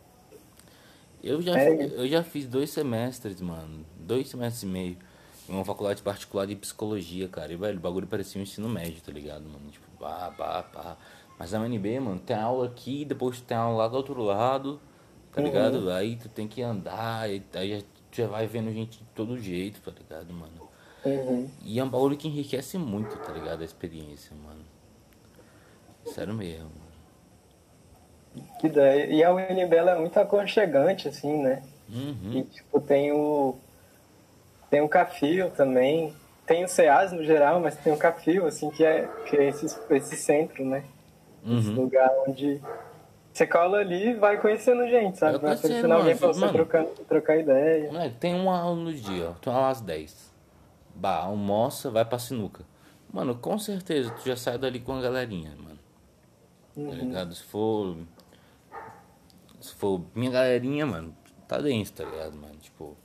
Eu 1.23 1.41
já, 1.41 1.59
é. 1.59 1.87
eu 1.87 2.07
já 2.07 2.23
fiz 2.23 2.47
dois 2.47 2.71
semestres, 2.71 3.41
mano. 3.41 3.85
Dois 3.99 4.29
semestres 4.29 4.63
e 4.63 4.67
meio. 4.67 4.97
Em 5.49 5.53
uma 5.53 5.65
faculdade 5.65 6.03
particular 6.03 6.47
de 6.47 6.55
psicologia, 6.55 7.29
cara. 7.29 7.53
E, 7.53 7.57
velho, 7.57 7.79
o 7.79 7.81
bagulho 7.81 8.07
parecia 8.07 8.39
um 8.39 8.43
ensino 8.43 8.69
médio, 8.69 9.03
tá 9.03 9.11
ligado, 9.11 9.43
mano? 9.43 9.71
Tipo, 9.71 9.87
pá, 9.99 10.33
pá, 10.37 10.63
pá. 10.63 10.97
Mas 11.39 11.53
na 11.53 11.61
UNB, 11.61 12.01
mano, 12.01 12.21
tem 12.21 12.37
aula 12.37 12.67
aqui, 12.67 13.05
depois 13.05 13.41
tem 13.41 13.57
aula 13.57 13.85
lá 13.85 13.89
do 13.89 13.97
outro 13.97 14.23
lado, 14.23 14.81
tá 15.33 15.41
uhum. 15.41 15.47
ligado? 15.47 15.91
Aí 15.91 16.17
tu 16.17 16.29
tem 16.29 16.47
que 16.47 16.63
andar, 16.63 17.23
aí 17.23 17.43
já, 17.55 17.83
já 18.23 18.27
vai 18.27 18.47
vendo 18.47 18.73
gente 18.73 18.99
de 18.99 19.05
todo 19.15 19.39
jeito, 19.39 19.81
tá 19.81 19.91
ligado, 19.91 20.33
mano? 20.33 20.69
Uhum. 21.05 21.51
E 21.63 21.79
é 21.79 21.85
um 21.85 21.89
bagulho 21.89 22.17
que 22.17 22.29
enriquece 22.29 22.79
muito, 22.79 23.17
tá 23.19 23.33
ligado? 23.33 23.63
A 23.63 23.65
experiência, 23.65 24.35
mano. 24.37 24.65
Sério 26.07 26.35
mesmo. 26.35 26.71
Que 28.61 28.67
ideia. 28.67 29.07
E 29.07 29.23
a 29.23 29.33
UNB 29.33 29.75
é 29.75 29.99
muito 29.99 30.19
aconchegante, 30.19 31.09
assim, 31.09 31.43
né? 31.43 31.63
Uhum. 31.89 32.33
E, 32.33 32.43
tipo, 32.45 32.81
tem 32.81 33.13
o... 33.13 33.57
Tem 34.71 34.81
o 34.81 34.89
Cafio 34.89 35.51
também. 35.51 36.15
Tem 36.47 36.65
o 36.65 36.69
CEAS 36.69 37.13
no 37.13 37.23
geral, 37.23 37.61
mas 37.61 37.77
tem 37.77 37.93
o 37.93 37.97
Cafio, 37.97 38.47
assim, 38.47 38.71
que 38.71 38.85
é, 38.85 39.09
que 39.27 39.37
é 39.37 39.49
esse, 39.49 39.67
esse 39.91 40.17
centro, 40.17 40.65
né? 40.65 40.85
Uhum. 41.45 41.59
Esse 41.59 41.71
lugar 41.71 42.11
onde 42.27 42.61
você 43.35 43.49
cola 43.49 43.79
ali 43.79 44.11
e 44.11 44.15
vai 44.15 44.41
conhecendo 44.41 44.87
gente, 44.89 45.19
sabe? 45.19 45.39
Vai 45.39 45.57
conhecendo 45.59 45.93
alguém 45.93 46.17
pra 46.17 46.29
você 46.29 46.41
mano, 46.41 46.53
trocar, 46.53 46.85
trocar 46.85 47.37
ideia. 47.37 47.91
Moleque, 47.91 48.17
tem 48.17 48.33
uma 48.33 48.57
aula 48.57 48.77
no 48.77 48.95
dia, 48.95 49.35
uma 49.45 49.55
aula 49.55 49.71
às 49.71 49.81
10. 49.81 50.33
Bah, 50.95 51.25
almoça, 51.25 51.91
vai 51.91 52.05
pra 52.05 52.17
sinuca. 52.17 52.65
Mano, 53.13 53.35
com 53.35 53.59
certeza 53.59 54.13
tu 54.13 54.25
já 54.25 54.37
sai 54.37 54.57
dali 54.57 54.79
com 54.79 54.93
a 54.93 55.01
galerinha, 55.01 55.51
mano. 55.57 55.79
Tá 56.75 56.81
uhum. 56.81 56.89
Tá 56.91 56.95
ligado? 56.95 57.35
Se 57.35 57.43
for 57.43 57.97
se 59.61 59.75
for 59.75 60.01
minha 60.15 60.31
galerinha, 60.31 60.87
mano, 60.87 61.17
tá 61.49 61.59
dentro, 61.59 61.93
tá 61.93 62.05
ligado, 62.05 62.37
mano? 62.37 62.57
Tipo. 62.57 62.97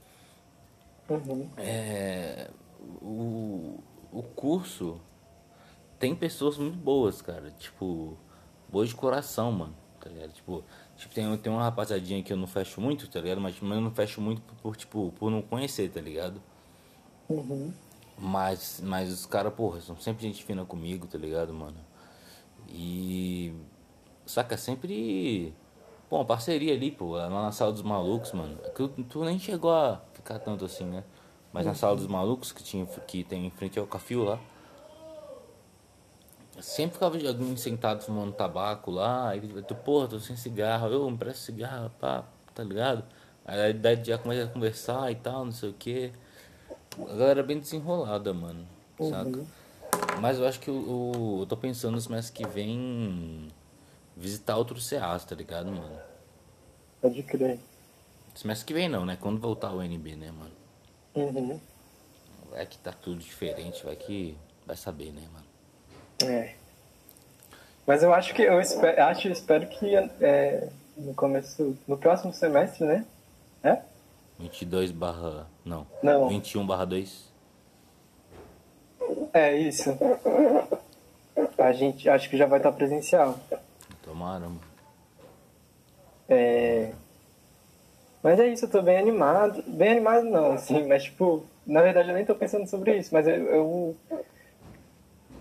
Uhum. 1.09 1.49
É. 1.57 2.49
O, 3.01 3.79
o 4.11 4.21
curso 4.21 5.01
tem 5.97 6.15
pessoas 6.15 6.59
muito 6.59 6.77
boas, 6.77 7.19
cara. 7.19 7.49
Tipo, 7.51 8.15
boas 8.67 8.89
de 8.89 8.95
coração, 8.95 9.51
mano. 9.51 9.78
Tá 9.99 10.09
ligado? 10.09 10.31
Tipo, 10.31 10.63
tipo 10.97 11.13
tem, 11.13 11.37
tem 11.37 11.51
uma 11.51 11.63
rapazadinha 11.63 12.23
que 12.23 12.31
eu 12.31 12.37
não 12.37 12.47
fecho 12.47 12.79
muito, 12.79 13.07
tá 13.07 13.19
ligado? 13.19 13.41
Mas, 13.41 13.59
mas 13.59 13.75
eu 13.75 13.81
não 13.81 13.91
fecho 13.91 14.21
muito 14.21 14.41
por, 14.41 14.55
por, 14.55 14.75
tipo, 14.75 15.13
por 15.17 15.31
não 15.31 15.41
conhecer, 15.41 15.89
tá 15.89 16.01
ligado? 16.01 16.41
Uhum. 17.29 17.73
Mas, 18.17 18.81
mas 18.83 19.11
os 19.11 19.25
caras, 19.25 19.53
porra, 19.53 19.79
são 19.81 19.95
sempre 19.97 20.23
gente 20.23 20.43
fina 20.43 20.65
comigo, 20.65 21.07
tá 21.07 21.17
ligado, 21.17 21.53
mano? 21.53 21.77
E. 22.69 23.53
Saca, 24.25 24.57
sempre 24.57 25.53
Pô, 26.09 26.17
uma 26.17 26.25
parceria 26.25 26.73
ali, 26.73 26.89
pô, 26.89 27.11
lá 27.11 27.29
na 27.29 27.51
sala 27.51 27.71
dos 27.71 27.83
malucos, 27.83 28.31
mano. 28.31 28.57
É 28.63 28.69
tu, 28.69 28.87
tu 28.87 29.23
nem 29.23 29.37
chegou 29.37 29.71
a 29.71 30.01
ficar 30.13 30.39
tanto 30.39 30.65
assim, 30.65 30.83
né? 30.83 31.03
Mas 31.53 31.67
na 31.67 31.75
sala 31.75 31.95
dos 31.95 32.07
malucos, 32.07 32.51
que, 32.51 32.63
tinha, 32.63 32.85
que 32.85 33.23
tem 33.23 33.45
em 33.45 33.51
frente 33.51 33.77
ao 33.77 33.85
cafio 33.85 34.23
lá. 34.23 34.39
Sempre 36.61 36.93
ficava 36.93 37.17
alguém 37.27 37.55
sentado 37.57 38.03
fumando 38.03 38.33
tabaco 38.33 38.91
lá. 38.91 39.29
Aí 39.29 39.41
tu, 39.67 39.75
porra, 39.75 40.07
tô 40.07 40.19
sem 40.19 40.35
cigarro. 40.35 40.87
Eu 40.87 41.09
me 41.09 41.17
presto 41.17 41.41
cigarro, 41.41 41.91
pá, 41.99 42.23
tá 42.53 42.63
ligado? 42.63 43.03
Aí 43.45 43.73
daí 43.73 44.03
já 44.03 44.17
começa 44.17 44.43
a 44.43 44.47
conversar 44.47 45.11
e 45.11 45.15
tal, 45.15 45.45
não 45.45 45.51
sei 45.51 45.69
o 45.69 45.73
que. 45.73 46.11
A 46.99 47.13
galera 47.13 47.39
é 47.39 47.43
bem 47.43 47.59
desenrolada, 47.59 48.33
mano. 48.33 48.67
Uhum. 48.99 49.09
Saca? 49.09 49.45
Mas 50.19 50.37
eu 50.37 50.47
acho 50.47 50.59
que 50.59 50.69
o, 50.69 50.75
o, 50.75 51.41
eu 51.41 51.45
tô 51.45 51.57
pensando 51.57 51.93
nos 51.93 52.07
meses 52.07 52.29
que 52.29 52.45
vem 52.47 53.51
visitar 54.15 54.57
outro 54.57 54.79
CEAS, 54.79 55.25
tá 55.25 55.35
ligado, 55.35 55.71
mano? 55.71 55.99
Pode 57.01 57.23
crer. 57.23 57.59
Semestre 58.35 58.67
que 58.67 58.73
vem 58.73 58.87
não, 58.87 59.05
né? 59.05 59.17
Quando 59.19 59.39
voltar 59.39 59.71
o 59.71 59.81
NB, 59.81 60.15
né, 60.15 60.31
mano? 60.31 60.51
Uhum. 61.15 61.59
Vai 62.51 62.65
que 62.65 62.77
tá 62.77 62.91
tudo 62.91 63.19
diferente, 63.19 63.83
vai 63.83 63.95
que 63.95 64.37
vai 64.65 64.75
saber, 64.75 65.11
né, 65.11 65.27
mano? 65.33 65.48
É. 66.25 66.53
Mas 67.85 68.03
eu 68.03 68.13
acho 68.13 68.33
que 68.33 68.41
eu 68.41 68.59
espero, 68.59 69.01
acho, 69.03 69.27
espero 69.29 69.67
que 69.67 69.95
é, 70.21 70.67
no 70.97 71.13
começo, 71.13 71.77
no 71.87 71.97
próximo 71.97 72.33
semestre, 72.33 72.85
né? 72.85 73.05
É? 73.63 73.79
22 74.39 74.91
barra. 74.91 75.47
Não. 75.65 75.85
Não. 76.01 76.29
21 76.29 76.65
barra 76.65 76.85
2. 76.85 77.29
É 79.33 79.55
isso. 79.57 79.97
A 81.57 81.71
gente 81.71 82.09
acho 82.09 82.29
que 82.29 82.37
já 82.37 82.45
vai 82.45 82.59
estar 82.59 82.71
presencial. 82.71 83.39
Tomara, 84.03 84.41
mano. 84.41 84.61
É... 86.27 86.91
Mas 88.21 88.39
é 88.39 88.47
isso, 88.47 88.65
eu 88.65 88.69
tô 88.69 88.81
bem 88.81 88.97
animado. 88.97 89.63
Bem 89.65 89.91
animado 89.91 90.25
não, 90.25 90.51
assim, 90.53 90.85
mas 90.85 91.03
tipo, 91.03 91.43
na 91.65 91.81
verdade 91.81 92.09
eu 92.09 92.15
nem 92.15 92.25
tô 92.25 92.35
pensando 92.35 92.67
sobre 92.67 92.97
isso, 92.97 93.09
mas 93.13 93.27
eu. 93.27 93.35
eu 93.35 93.97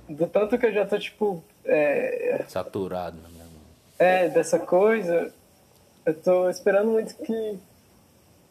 do 0.08 0.26
tanto 0.26 0.58
que 0.58 0.66
eu 0.66 0.72
já 0.72 0.86
tô, 0.86 0.98
tipo. 0.98 1.42
É... 1.64 2.44
Saturado, 2.48 3.16
né? 3.16 3.46
É, 3.98 4.28
dessa 4.28 4.60
coisa, 4.60 5.32
eu 6.06 6.14
tô 6.14 6.48
esperando 6.48 6.90
muito 6.90 7.16
que, 7.16 7.58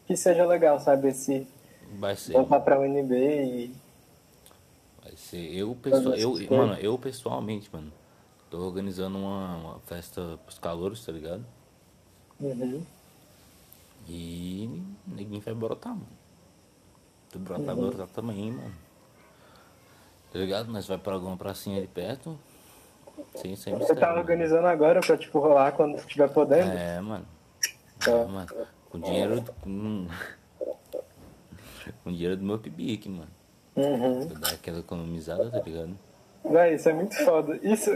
que 0.06 0.16
seja 0.16 0.44
legal, 0.44 0.78
sabe? 0.78 1.08
Esse. 1.08 1.46
Vai 1.98 2.16
ser. 2.16 2.32
Voltar 2.32 2.60
pra 2.60 2.78
UNB 2.78 3.12
e. 3.14 3.74
Vai 5.02 5.16
ser. 5.16 5.54
Eu, 5.54 5.74
pessoal, 5.74 6.14
eu, 6.14 6.34
mano, 6.50 6.74
eu 6.74 6.98
pessoalmente, 6.98 7.70
mano 7.72 7.92
Tô 8.50 8.64
organizando 8.64 9.18
uma, 9.18 9.56
uma 9.56 9.78
festa 9.80 10.38
pros 10.44 10.58
calouros, 10.58 11.04
tá 11.04 11.12
ligado? 11.12 11.44
Uhum. 12.40 12.82
E 14.08 14.82
ninguém 15.06 15.38
vai 15.40 15.52
brotar, 15.52 15.92
mano. 15.92 16.08
Tu 17.30 17.38
brotar, 17.38 17.76
uhum. 17.76 17.90
brotar 17.90 18.08
também, 18.08 18.52
mano. 18.52 18.74
Tá 20.38 20.42
ligado? 20.42 20.70
Nós 20.70 20.86
vai 20.86 20.96
pra 20.96 21.14
alguma 21.14 21.36
pracinha 21.36 21.78
ali 21.78 21.88
perto. 21.88 22.38
Sem, 23.34 23.56
sem 23.56 23.74
Você 23.74 23.92
tá 23.96 24.14
organizando 24.14 24.68
agora 24.68 25.00
pra, 25.00 25.16
tipo, 25.16 25.40
rolar 25.40 25.72
quando 25.72 25.96
estiver 25.96 26.28
podendo? 26.28 26.70
É, 26.70 27.00
mano. 27.00 27.26
Tá. 27.98 28.12
É, 28.12 28.24
mano. 28.24 28.46
Com 28.88 29.00
dinheiro. 29.00 29.44
Com, 29.60 30.06
com 32.04 32.12
dinheiro 32.12 32.36
do 32.36 32.44
meu 32.44 32.56
pibique, 32.56 33.08
mano. 33.08 33.26
Uhum. 33.74 34.28
Dar 34.28 34.52
aquela 34.52 34.78
economizada, 34.78 35.50
tá 35.50 35.60
ligado? 35.60 35.98
Véi, 36.44 36.74
isso 36.76 36.88
é 36.88 36.92
muito 36.92 37.16
foda. 37.24 37.58
Isso, 37.60 37.90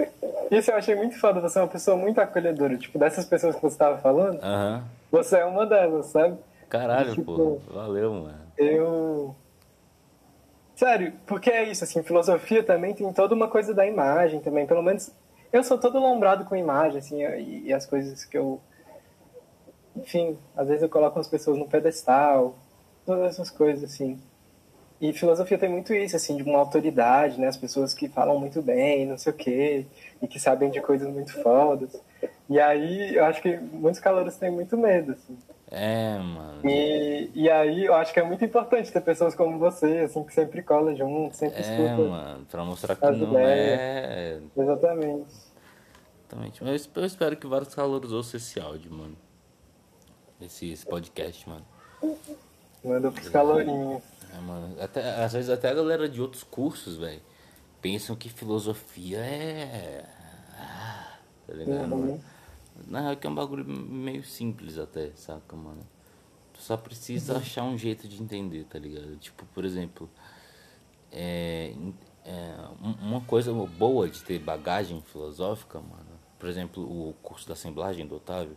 isso 0.50 0.72
eu 0.72 0.76
achei 0.76 0.96
muito 0.96 1.20
foda. 1.20 1.40
Você 1.40 1.60
é 1.60 1.62
uma 1.62 1.68
pessoa 1.68 1.96
muito 1.96 2.20
acolhedora. 2.20 2.76
Tipo, 2.76 2.98
dessas 2.98 3.24
pessoas 3.24 3.54
que 3.54 3.62
você 3.62 3.78
tava 3.78 3.98
falando, 3.98 4.42
uhum. 4.42 4.82
você 5.12 5.36
é 5.36 5.44
uma 5.44 5.64
delas, 5.64 6.06
sabe? 6.06 6.36
Caralho, 6.68 7.14
tipo, 7.14 7.36
pô. 7.36 7.60
Valeu, 7.72 8.12
mano. 8.14 8.40
Eu. 8.58 9.36
Sério, 10.82 11.12
porque 11.28 11.48
é 11.48 11.62
isso, 11.62 11.84
assim, 11.84 12.02
filosofia 12.02 12.60
também 12.60 12.92
tem 12.92 13.12
toda 13.12 13.36
uma 13.36 13.46
coisa 13.46 13.72
da 13.72 13.86
imagem 13.86 14.40
também. 14.40 14.66
Pelo 14.66 14.82
menos 14.82 15.12
eu 15.52 15.62
sou 15.62 15.78
todo 15.78 16.00
lombrado 16.00 16.44
com 16.44 16.56
imagem, 16.56 16.98
assim, 16.98 17.22
e, 17.24 17.68
e 17.68 17.72
as 17.72 17.86
coisas 17.86 18.24
que 18.24 18.36
eu. 18.36 18.60
Enfim, 19.94 20.36
às 20.56 20.66
vezes 20.66 20.82
eu 20.82 20.88
coloco 20.88 21.20
as 21.20 21.28
pessoas 21.28 21.56
no 21.56 21.68
pedestal, 21.68 22.56
todas 23.06 23.30
essas 23.30 23.48
coisas, 23.48 23.84
assim. 23.84 24.18
E 25.00 25.12
filosofia 25.12 25.56
tem 25.56 25.68
muito 25.68 25.94
isso, 25.94 26.16
assim, 26.16 26.36
de 26.36 26.42
uma 26.42 26.58
autoridade, 26.58 27.40
né? 27.40 27.46
As 27.46 27.56
pessoas 27.56 27.94
que 27.94 28.08
falam 28.08 28.40
muito 28.40 28.60
bem, 28.60 29.06
não 29.06 29.16
sei 29.16 29.32
o 29.32 29.36
quê, 29.36 29.86
e 30.20 30.26
que 30.26 30.40
sabem 30.40 30.68
de 30.68 30.80
coisas 30.80 31.08
muito 31.08 31.32
fodas. 31.44 31.92
E 32.48 32.58
aí, 32.58 33.14
eu 33.14 33.24
acho 33.24 33.40
que 33.40 33.56
muitos 33.56 34.00
calouros 34.00 34.36
têm 34.36 34.50
muito 34.50 34.76
medo, 34.76 35.12
assim. 35.12 35.38
É, 35.74 36.18
mano. 36.18 36.68
E, 36.68 37.30
e 37.34 37.50
aí, 37.50 37.86
eu 37.86 37.94
acho 37.94 38.12
que 38.12 38.20
é 38.20 38.22
muito 38.22 38.44
importante 38.44 38.92
ter 38.92 39.00
pessoas 39.00 39.34
como 39.34 39.58
você, 39.58 40.00
assim, 40.00 40.22
que 40.22 40.34
sempre 40.34 40.62
cola 40.62 40.94
junto, 40.94 41.34
sempre 41.34 41.56
é, 41.56 41.60
escuta. 41.62 42.02
É, 42.02 42.08
mano, 42.08 42.44
pra 42.44 42.62
mostrar 42.62 42.94
que 42.94 43.04
não 43.06 43.30
ideias. 43.30 43.80
é... 43.80 44.40
Exatamente. 44.54 45.34
Exatamente. 46.28 46.62
Mas 46.62 46.90
eu 46.94 47.06
espero 47.06 47.36
que 47.38 47.46
vários 47.46 47.74
calouros 47.74 48.12
ouçam 48.12 48.36
esse 48.36 48.60
áudio, 48.60 48.92
mano. 48.92 49.16
Esse, 50.42 50.70
esse 50.70 50.84
podcast, 50.84 51.48
mano. 51.48 51.64
Manda 52.84 53.10
pros 53.10 53.30
calorinhos. 53.30 54.02
É, 54.30 54.40
mano. 54.40 54.76
Até, 54.78 55.24
às 55.24 55.32
vezes 55.32 55.48
até 55.48 55.70
a 55.70 55.74
galera 55.74 56.06
de 56.06 56.20
outros 56.20 56.42
cursos, 56.42 56.98
velho, 56.98 57.22
pensam 57.80 58.14
que 58.14 58.28
filosofia 58.28 59.20
é. 59.20 60.04
Ah, 60.58 61.16
tá 61.46 61.54
ligado? 61.54 61.94
Uhum. 61.94 62.20
Na 62.86 63.00
real 63.00 63.16
que 63.16 63.26
é 63.26 63.30
um 63.30 63.34
bagulho 63.34 63.64
meio 63.64 64.24
simples 64.24 64.78
até, 64.78 65.10
saca, 65.14 65.56
mano? 65.56 65.82
Tu 66.52 66.60
só 66.60 66.76
precisa 66.76 67.38
achar 67.38 67.64
um 67.64 67.76
jeito 67.78 68.06
de 68.06 68.22
entender, 68.22 68.64
tá 68.64 68.78
ligado? 68.78 69.16
Tipo, 69.16 69.44
por 69.46 69.64
exemplo, 69.64 70.08
é, 71.10 71.74
é, 72.24 72.54
uma 73.00 73.20
coisa 73.22 73.52
boa 73.52 74.08
de 74.08 74.22
ter 74.22 74.38
bagagem 74.38 75.00
filosófica, 75.02 75.80
mano, 75.80 76.20
por 76.38 76.48
exemplo, 76.48 76.82
o 76.82 77.14
curso 77.22 77.46
da 77.46 77.54
assemblagem 77.54 78.06
do 78.06 78.16
Otávio, 78.16 78.56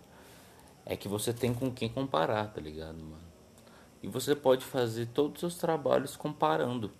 é 0.85 0.95
que 0.95 1.07
você 1.07 1.33
tem 1.33 1.53
com 1.53 1.71
quem 1.71 1.89
comparar, 1.89 2.47
tá 2.47 2.61
ligado, 2.61 2.97
mano? 2.97 3.25
E 4.01 4.07
você 4.07 4.35
pode 4.35 4.63
fazer 4.63 5.07
todos 5.07 5.35
os 5.35 5.39
seus 5.39 5.57
trabalhos 5.57 6.15
comparando, 6.15 6.91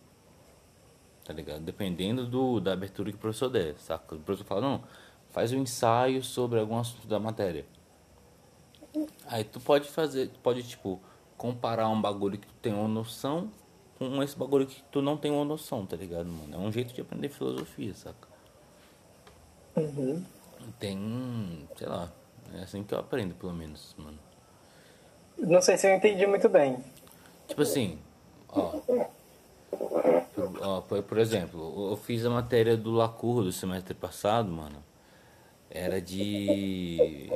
tá 1.24 1.32
ligado? 1.34 1.62
Dependendo 1.62 2.26
do, 2.26 2.60
da 2.60 2.74
abertura 2.74 3.12
que 3.12 3.18
o 3.18 3.20
professor 3.20 3.50
der, 3.50 3.76
saca? 3.78 4.16
O 4.16 4.20
professor 4.20 4.48
fala, 4.48 4.62
não, 4.62 4.84
faz 5.36 5.52
um 5.52 5.58
ensaio 5.58 6.24
sobre 6.24 6.62
algum 6.62 6.80
assunto 6.80 7.06
da 7.08 7.20
matéria. 7.20 7.66
Aí 9.28 9.44
tu 9.44 9.60
pode 9.60 9.86
fazer, 9.86 10.30
pode 10.42 10.64
tipo, 10.64 10.98
comparar 11.38 11.90
um 11.90 12.02
bagulho 12.02 12.38
que 12.38 12.48
tu 12.48 12.54
tem 12.62 12.74
uma 12.74 12.88
noção 12.88 13.52
com 14.00 14.24
esse 14.24 14.38
bagulho 14.38 14.66
que 14.66 14.82
tu 14.84 15.02
não 15.02 15.18
tem 15.18 15.30
uma 15.32 15.44
noção, 15.44 15.86
tá 15.86 15.98
ligado, 15.98 16.28
mano? 16.28 16.56
É 16.56 16.58
um 16.58 16.72
jeito 16.72 16.94
de 16.94 17.02
aprender 17.02 17.28
filosofia, 17.28 17.94
saca? 17.94 18.30
Uhum. 19.76 20.24
Tem, 20.80 21.68
sei 21.76 21.88
lá, 21.88 22.10
é 22.54 22.62
assim 22.62 22.82
que 22.82 22.94
eu 22.94 23.00
aprendo, 23.00 23.36
pelo 23.36 23.54
menos, 23.54 23.94
mano. 23.98 24.18
Não 25.38 25.62
sei 25.62 25.78
se 25.78 25.86
eu 25.86 25.94
entendi 25.94 26.26
muito 26.26 26.48
bem. 26.48 26.78
Tipo 27.46 27.62
assim, 27.62 28.00
ó. 28.48 28.72
Por, 30.34 30.62
ó, 30.62 30.82
por 30.82 31.18
exemplo, 31.18 31.92
eu 31.92 31.98
fiz 31.98 32.26
a 32.26 32.30
matéria 32.30 32.78
do 32.78 32.92
Lacour 32.92 33.44
do 33.44 33.52
semestre 33.52 33.94
passado, 33.94 34.50
mano. 34.50 34.95
Era 35.70 36.02
de. 36.02 37.32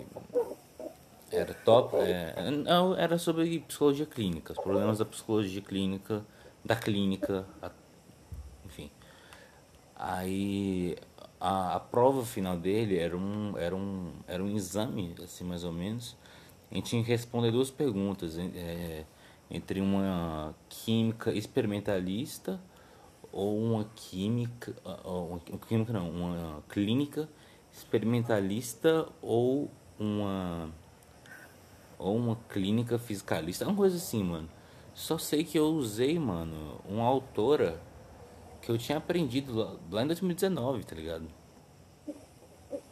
Era 1.32 1.54
top. 1.54 1.96
É, 1.98 2.52
não, 2.52 2.96
era 2.96 3.18
sobre 3.18 3.60
psicologia 3.60 4.06
clínica, 4.06 4.54
os 4.54 4.60
problemas 4.60 4.98
da 4.98 5.06
psicologia 5.06 5.62
clínica, 5.62 6.26
da 6.64 6.76
clínica, 6.76 7.46
a, 7.62 7.70
enfim. 8.66 8.90
Aí 9.96 10.98
a, 11.40 11.76
a 11.76 11.80
prova 11.80 12.26
final 12.26 12.58
dele 12.58 12.98
era 12.98 13.16
um, 13.16 13.58
era, 13.58 13.76
um, 13.76 14.12
era 14.28 14.44
um 14.44 14.56
exame, 14.56 15.14
assim 15.24 15.44
mais 15.44 15.64
ou 15.64 15.72
menos. 15.72 16.16
A 16.72 16.76
gente 16.76 16.90
tinha 16.90 17.04
que 17.04 17.10
responder 17.10 17.52
duas 17.52 17.70
perguntas. 17.70 18.38
É, 18.38 19.06
entre 19.50 19.82
uma 19.82 20.54
química 20.70 21.32
experimentalista 21.34 22.60
ou 23.32 23.60
uma 23.60 23.86
química, 23.96 24.76
uma 25.04 25.40
química 25.68 25.94
não, 25.94 26.10
uma 26.10 26.64
clínica 26.70 27.28
experimentalista 27.72 29.08
ou 29.22 29.70
uma 30.00 30.70
ou 31.98 32.16
uma 32.16 32.38
clínica 32.50 32.98
fiscalista, 32.98 33.66
uma 33.66 33.76
coisa 33.76 33.98
assim, 33.98 34.24
mano. 34.24 34.50
Só 34.96 35.18
sei 35.18 35.44
que 35.44 35.60
eu 35.60 35.66
usei, 35.66 36.18
mano, 36.18 36.80
uma 36.88 37.06
autora 37.06 37.80
que 38.62 38.72
eu 38.72 38.78
tinha 38.78 38.98
aprendido 38.98 39.54
lá, 39.56 39.76
lá 39.92 40.04
em 40.04 40.08
2019, 40.08 40.84
tá 40.86 40.96
ligado? 40.96 41.28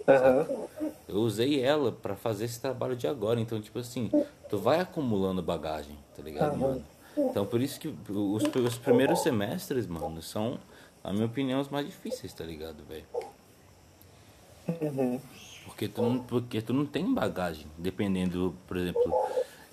Uhum. 0.08 0.92
Eu 1.08 1.18
usei 1.18 1.62
ela 1.62 1.92
para 1.92 2.16
fazer 2.16 2.46
esse 2.46 2.60
trabalho 2.60 2.96
de 2.96 3.08
agora, 3.08 3.40
então 3.40 3.62
tipo 3.62 3.80
assim, 3.80 4.10
tu 4.50 4.58
vai 4.58 4.80
acumulando 4.80 5.42
bagagem, 5.42 5.98
tá 6.16 6.22
ligado, 6.22 6.54
uhum. 6.54 6.60
mano? 6.60 6.86
Então 7.18 7.46
por 7.46 7.62
isso 7.62 7.80
que 7.80 7.88
os, 8.10 8.44
os 8.44 8.78
primeiros 8.78 9.20
semestres, 9.20 9.88
mano, 9.88 10.22
são, 10.22 10.60
na 11.04 11.12
minha 11.12 11.26
opinião, 11.26 11.60
os 11.60 11.70
mais 11.70 11.86
difíceis, 11.86 12.34
tá 12.34 12.44
ligado, 12.44 12.84
velho? 12.86 13.06
Uhum. 14.82 15.20
Porque 15.66 15.88
tu, 15.88 16.02
não, 16.02 16.20
porque 16.20 16.62
tu 16.62 16.74
não 16.74 16.86
tem 16.86 17.14
bagagem, 17.14 17.68
dependendo, 17.78 18.56
por 18.68 18.78
exemplo. 18.78 19.14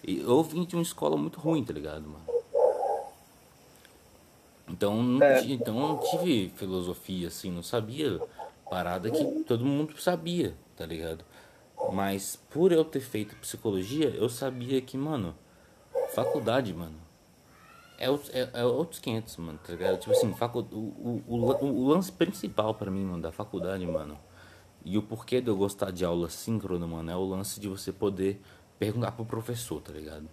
Eu 0.06 0.42
vim 0.42 0.64
de 0.64 0.76
uma 0.76 0.82
escola 0.82 1.16
muito 1.16 1.40
ruim, 1.40 1.64
tá 1.64 1.72
ligado, 1.72 2.02
mano? 2.02 2.34
Então 4.68 5.02
não, 5.02 5.22
é. 5.24 5.44
então 5.44 5.74
não 5.74 5.98
tive 5.98 6.50
filosofia, 6.56 7.28
assim, 7.28 7.50
não 7.50 7.62
sabia 7.62 8.20
parada 8.70 9.10
que 9.10 9.24
todo 9.44 9.64
mundo 9.64 9.96
sabia, 10.00 10.54
tá 10.76 10.86
ligado? 10.86 11.24
Mas 11.92 12.36
por 12.50 12.72
eu 12.72 12.84
ter 12.84 13.00
feito 13.00 13.36
psicologia, 13.36 14.08
eu 14.08 14.28
sabia 14.28 14.80
que, 14.80 14.96
mano, 14.96 15.34
faculdade, 16.14 16.72
mano, 16.72 16.96
é, 17.98 18.06
é, 18.06 18.50
é 18.54 18.64
outros 18.64 18.98
500, 19.00 19.36
mano, 19.36 19.60
tá 19.64 19.72
ligado? 19.72 19.98
Tipo 19.98 20.12
assim, 20.12 20.32
facu, 20.34 20.60
o, 20.72 21.22
o, 21.26 21.36
o, 21.36 21.64
o 21.64 21.88
lance 21.88 22.10
principal 22.10 22.74
para 22.74 22.90
mim, 22.90 23.04
mano, 23.04 23.22
da 23.22 23.30
faculdade, 23.30 23.86
mano, 23.86 24.18
e 24.84 24.98
o 24.98 25.02
porquê 25.02 25.40
de 25.40 25.48
eu 25.48 25.56
gostar 25.56 25.90
de 25.90 26.04
aula 26.04 26.28
síncrona, 26.28 26.86
mano, 26.86 27.10
é 27.10 27.16
o 27.16 27.24
lance 27.24 27.58
de 27.58 27.68
você 27.68 27.90
poder 27.90 28.40
perguntar 28.78 29.12
pro 29.12 29.24
professor, 29.24 29.80
tá 29.80 29.92
ligado? 29.92 30.28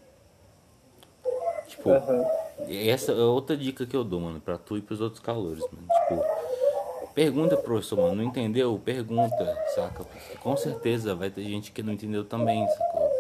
Tipo, 1.68 1.90
uhum. 1.90 2.26
essa 2.68 3.14
é 3.14 3.16
outra 3.16 3.56
dica 3.56 3.86
que 3.86 3.96
eu 3.96 4.04
dou, 4.04 4.20
mano, 4.20 4.42
pra 4.42 4.58
tu 4.58 4.78
e 4.78 4.82
pros 4.82 5.00
outros 5.00 5.22
calores, 5.22 5.64
mano. 5.72 5.88
Tipo, 5.88 7.14
pergunta, 7.14 7.56
professor, 7.56 7.98
mano, 7.98 8.16
não 8.16 8.24
entendeu? 8.24 8.80
Pergunta, 8.84 9.58
saca? 9.74 10.04
Porque 10.04 10.38
com 10.38 10.58
certeza 10.58 11.16
vai 11.16 11.30
ter 11.30 11.44
gente 11.44 11.72
que 11.72 11.82
não 11.82 11.94
entendeu 11.94 12.26
também, 12.26 12.68
sacou? 12.68 13.12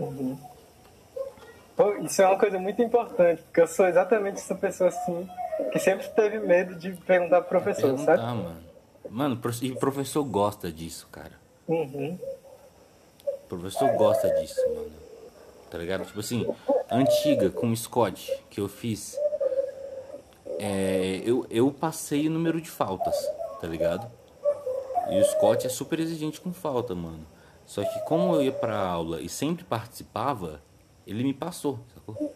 Uhum. 0.00 0.38
Pô, 1.74 1.92
isso 1.96 2.20
é 2.20 2.26
uma 2.26 2.38
coisa 2.38 2.58
muito 2.58 2.82
importante, 2.82 3.42
porque 3.42 3.62
eu 3.62 3.66
sou 3.66 3.86
exatamente 3.86 4.36
essa 4.36 4.54
pessoa 4.54 4.90
assim, 4.90 5.28
que 5.72 5.78
sempre 5.78 6.06
teve 6.08 6.38
medo 6.38 6.74
de 6.76 6.92
perguntar 6.92 7.40
pro 7.40 7.48
professor, 7.48 7.90
perguntar, 7.90 8.18
sabe? 8.18 8.42
mano. 8.42 8.73
Mano, 9.10 9.40
e 9.62 9.70
o 9.70 9.76
professor 9.76 10.24
gosta 10.24 10.70
disso, 10.72 11.06
cara. 11.10 11.32
Uhum. 11.68 12.18
O 13.26 13.48
professor 13.48 13.90
gosta 13.92 14.28
disso, 14.40 14.60
mano. 14.74 14.92
Tá 15.70 15.78
ligado? 15.78 16.04
Tipo 16.06 16.20
assim, 16.20 16.46
antiga 16.90 17.50
com 17.50 17.74
Scott 17.74 18.32
que 18.48 18.60
eu 18.60 18.68
fiz, 18.68 19.18
é, 20.58 21.22
eu, 21.24 21.46
eu 21.50 21.70
passei 21.70 22.28
o 22.28 22.30
número 22.30 22.60
de 22.60 22.70
faltas, 22.70 23.16
tá 23.60 23.66
ligado? 23.66 24.10
E 25.10 25.20
o 25.20 25.24
Scott 25.24 25.66
é 25.66 25.70
super 25.70 26.00
exigente 26.00 26.40
com 26.40 26.52
falta, 26.52 26.94
mano. 26.94 27.26
Só 27.66 27.84
que 27.84 27.98
como 28.00 28.34
eu 28.34 28.42
ia 28.42 28.52
pra 28.52 28.78
aula 28.78 29.20
e 29.20 29.28
sempre 29.28 29.64
participava, 29.64 30.60
ele 31.06 31.22
me 31.22 31.34
passou, 31.34 31.78
sacou? 31.94 32.34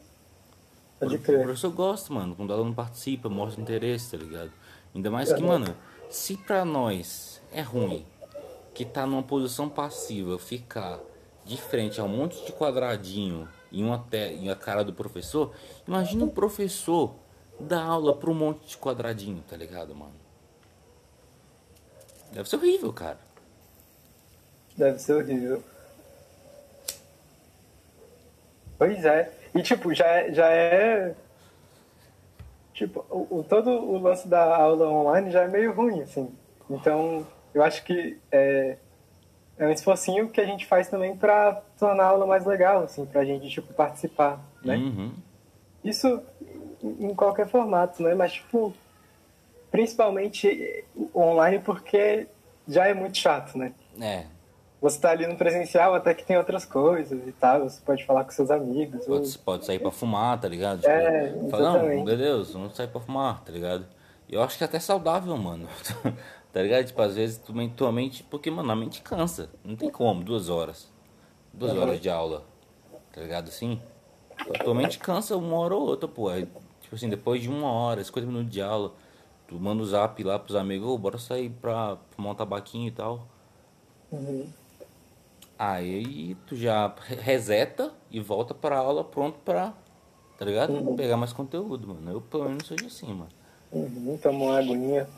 Pode 0.99 1.17
o, 1.17 1.19
crer. 1.21 1.41
o 1.41 1.43
professor 1.45 1.71
gosta, 1.71 2.13
mano, 2.13 2.35
quando 2.35 2.51
o 2.51 2.53
aluno 2.53 2.75
participa, 2.75 3.29
mostra 3.29 3.61
interesse, 3.61 4.11
tá 4.11 4.17
ligado? 4.17 4.51
Ainda 4.95 5.11
mais 5.11 5.33
que, 5.33 5.43
mano, 5.43 5.75
se 6.11 6.37
pra 6.37 6.65
nós 6.65 7.41
é 7.53 7.61
ruim 7.61 8.05
que 8.75 8.85
tá 8.85 9.07
numa 9.07 9.23
posição 9.23 9.69
passiva 9.69 10.39
ficar 10.39 11.01
de 11.45 11.57
frente 11.57 12.01
a 12.01 12.05
um 12.05 12.09
monte 12.09 12.45
de 12.45 12.53
quadradinho 12.53 13.49
e 13.73 13.83
uma, 13.83 14.07
e 14.13 14.49
a 14.49 14.57
cara 14.57 14.85
do 14.85 14.93
professor, 14.93 15.53
imagina 15.87 16.25
o 16.25 16.31
professor 16.31 17.15
dar 17.59 17.83
aula 17.83 18.15
para 18.15 18.31
um 18.31 18.35
monte 18.35 18.69
de 18.69 18.79
quadradinho, 18.79 19.43
tá 19.49 19.57
ligado, 19.57 19.95
mano? 19.95 20.15
Deve 22.33 22.49
ser 22.49 22.57
horrível, 22.57 22.93
cara. 22.93 23.19
Deve 24.77 24.99
ser 24.99 25.15
horrível. 25.15 25.63
Pois 28.79 29.05
é. 29.05 29.33
E 29.55 29.63
tipo, 29.63 29.93
já, 29.93 30.07
é, 30.07 30.33
já 30.33 30.49
é. 30.51 31.15
Tipo, 32.79 33.05
o, 33.11 33.39
o, 33.39 33.43
todo 33.43 33.71
o 33.71 33.99
lance 33.99 34.29
da 34.29 34.55
aula 34.55 34.89
online 34.89 35.33
já 35.33 35.43
é 35.43 35.49
meio 35.49 35.73
ruim, 35.73 36.01
assim. 36.01 36.31
Então, 36.71 37.27
eu 37.53 37.61
acho 37.61 37.83
que 37.83 38.17
é, 38.31 38.77
é 39.59 39.67
um 39.67 39.73
esforcinho 39.73 40.29
que 40.29 40.41
a 40.41 40.45
gente 40.45 40.65
faz 40.65 40.87
também 40.87 41.17
para 41.17 41.61
tornar 41.77 42.05
a 42.05 42.07
aula 42.07 42.25
mais 42.25 42.47
legal, 42.47 42.85
assim, 42.85 43.05
pra 43.05 43.25
gente, 43.25 43.51
tipo, 43.51 43.75
participar, 43.75 44.41
né? 44.65 44.77
Uhum. 44.77 45.13
Isso 45.83 46.23
em 47.01 47.13
qualquer 47.17 47.49
formato, 47.49 48.01
né? 48.01 48.15
Mas, 48.15 48.35
tipo, 48.35 48.73
principalmente 49.73 50.85
online 51.13 51.59
porque 51.59 52.29
já 52.69 52.87
é 52.87 52.95
muito 52.95 53.19
chato, 53.19 53.59
né? 53.59 53.73
É. 54.01 54.25
Você 54.81 55.01
tá 55.01 55.11
ali 55.11 55.27
no 55.27 55.37
presencial 55.37 55.95
até 55.95 56.15
que 56.15 56.25
tem 56.25 56.37
outras 56.37 56.65
coisas 56.65 57.27
e 57.27 57.33
tal, 57.33 57.69
você 57.69 57.81
pode 57.85 58.05
falar 58.05 58.25
com 58.25 58.31
seus 58.31 58.51
amigos. 58.51 59.07
Pode, 59.07 59.29
ou... 59.29 59.39
pode 59.45 59.67
sair 59.67 59.79
pra 59.79 59.91
fumar, 59.91 60.41
tá 60.41 60.49
ligado? 60.49 60.81
Tipo, 60.81 60.91
é, 60.91 61.35
fala, 61.51 61.73
não, 61.73 62.05
meu 62.05 62.17
Deus, 62.17 62.53
vamos 62.53 62.77
sair 62.77 62.89
pra 62.89 63.01
fumar, 63.01 63.43
tá 63.43 63.51
ligado? 63.51 63.87
Eu 64.29 64.43
acho 64.43 64.57
que 64.57 64.63
é 64.63 64.67
até 64.67 64.79
saudável, 64.79 65.37
mano. 65.37 65.67
tá 66.53 66.63
ligado? 66.63 66.87
Tipo, 66.87 67.03
às 67.03 67.17
vezes 67.17 67.39
tu, 67.39 67.53
tua 67.71 67.91
mente, 67.91 68.23
porque, 68.25 68.51
mano, 68.51 68.71
a 68.71 68.77
mente 68.77 69.03
cansa. 69.03 69.51
Não 69.65 69.75
tem 69.75 69.91
como, 69.91 70.23
duas 70.23 70.49
horas. 70.49 70.93
Duas 71.53 71.73
uhum. 71.73 71.83
horas 71.83 72.01
de 72.01 72.09
aula. 72.09 72.45
Tá 73.13 73.21
ligado 73.21 73.49
assim? 73.49 73.81
Tua 74.63 74.75
mente 74.75 74.99
cansa 74.99 75.37
uma 75.37 75.57
hora 75.57 75.75
ou 75.75 75.81
outra, 75.81 76.07
pô. 76.07 76.29
Aí 76.29 76.47
Tipo 76.89 76.97
assim, 76.97 77.11
depois 77.11 77.43
de 77.43 77.51
uma 77.51 77.71
hora, 77.71 78.03
50 78.03 78.27
minutos 78.27 78.51
de 78.51 78.63
aula, 78.63 78.95
tu 79.47 79.61
manda 79.61 79.83
o 79.83 79.87
zap 79.87 80.25
lá 80.25 80.39
pros 80.39 80.57
amigos, 80.57 80.89
oh, 80.89 80.97
bora 80.97 81.19
sair 81.19 81.51
pra 81.51 81.99
fumar 82.13 82.33
um 82.33 82.35
tabaquinho 82.35 82.89
e 82.89 82.91
tal. 82.91 83.29
Uhum. 84.11 84.47
Aí 85.59 86.37
tu 86.47 86.55
já 86.55 86.95
reseta 87.21 87.93
e 88.11 88.21
volta 88.21 88.55
pra 88.55 88.79
aula 88.79 89.03
pronto 89.03 89.39
pra, 89.45 89.75
tá 90.39 90.45
ligado? 90.45 90.73
Uhum. 90.73 90.95
Pegar 90.95 91.17
mais 91.17 91.33
conteúdo, 91.33 91.89
mano. 91.89 92.11
Eu 92.13 92.21
pelo 92.21 92.45
menos 92.45 92.67
seja 92.67 92.87
assim, 92.87 93.09
mano. 93.13 93.29
Uhum, 93.73 94.17
toma 94.23 94.45
uma 94.45 94.59
aguinha. 94.59 95.09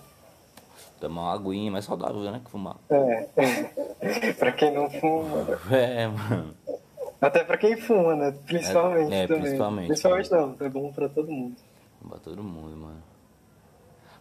Tomar 0.98 1.22
uma 1.22 1.34
aguinha 1.34 1.70
mais 1.70 1.84
saudável, 1.84 2.20
né? 2.22 2.40
Que 2.44 2.50
fumar. 2.50 2.76
É. 2.90 4.32
pra 4.38 4.52
quem 4.52 4.72
não 4.72 4.90
fuma. 4.90 5.58
É, 5.70 6.06
mano. 6.06 6.54
Até 7.20 7.44
pra 7.44 7.58
quem 7.58 7.76
fuma, 7.76 8.16
né? 8.16 8.34
Principalmente 8.46 9.12
É, 9.12 9.24
é, 9.24 9.26
também. 9.26 9.42
principalmente. 9.42 9.86
Principalmente 9.88 10.30
não, 10.30 10.56
é 10.58 10.68
bom 10.68 10.92
pra 10.92 11.08
todo 11.08 11.30
mundo. 11.30 11.56
Pra 12.08 12.18
todo 12.18 12.42
mundo, 12.42 12.76
mano. 12.76 13.02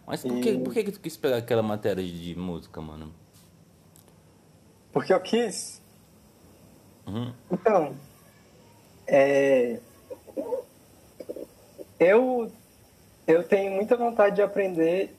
Mas 0.06 0.22
por, 0.22 0.40
que, 0.42 0.58
por 0.58 0.74
que, 0.74 0.84
que 0.84 0.92
tu 0.92 1.00
quis 1.00 1.16
pegar 1.16 1.38
aquela 1.38 1.62
matéria 1.62 2.04
de 2.04 2.36
música, 2.36 2.82
mano? 2.82 3.14
Porque 4.92 5.14
eu 5.14 5.20
quis. 5.20 5.79
Uhum. 7.10 7.34
Então, 7.52 7.96
é... 9.08 9.80
eu 12.00 12.52
eu 13.26 13.44
tenho 13.44 13.72
muita 13.72 13.96
vontade 13.96 14.36
de 14.38 14.42
aprender 14.42 15.16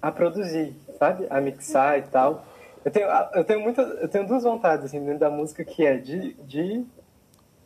a 0.00 0.10
produzir, 0.10 0.74
sabe? 0.98 1.26
A 1.30 1.40
mixar 1.40 1.98
e 1.98 2.02
tal. 2.02 2.44
Eu 2.84 2.90
tenho 2.90 3.08
eu 3.34 3.44
tenho 3.44 3.60
muita 3.60 3.82
eu 3.82 4.08
tenho 4.08 4.26
duas 4.26 4.42
vontades 4.42 4.86
assim 4.86 5.02
dentro 5.04 5.20
da 5.20 5.30
música 5.30 5.64
que 5.64 5.84
é 5.84 5.96
de, 5.96 6.34
de 6.44 6.84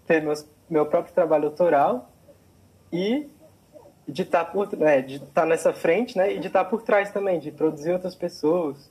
ter 0.06 0.22
meus, 0.22 0.46
meu 0.68 0.86
próprio 0.86 1.14
trabalho 1.14 1.46
autoral 1.46 2.10
e 2.92 3.28
de 4.08 4.22
estar 4.22 4.44
tá 4.44 4.50
por 4.50 4.76
né, 4.76 5.02
de 5.02 5.16
estar 5.16 5.42
tá 5.42 5.46
nessa 5.46 5.72
frente, 5.72 6.16
né? 6.16 6.32
E 6.34 6.38
de 6.38 6.46
estar 6.48 6.64
tá 6.64 6.70
por 6.70 6.82
trás 6.82 7.10
também, 7.12 7.38
de 7.38 7.52
produzir 7.52 7.92
outras 7.92 8.14
pessoas, 8.14 8.90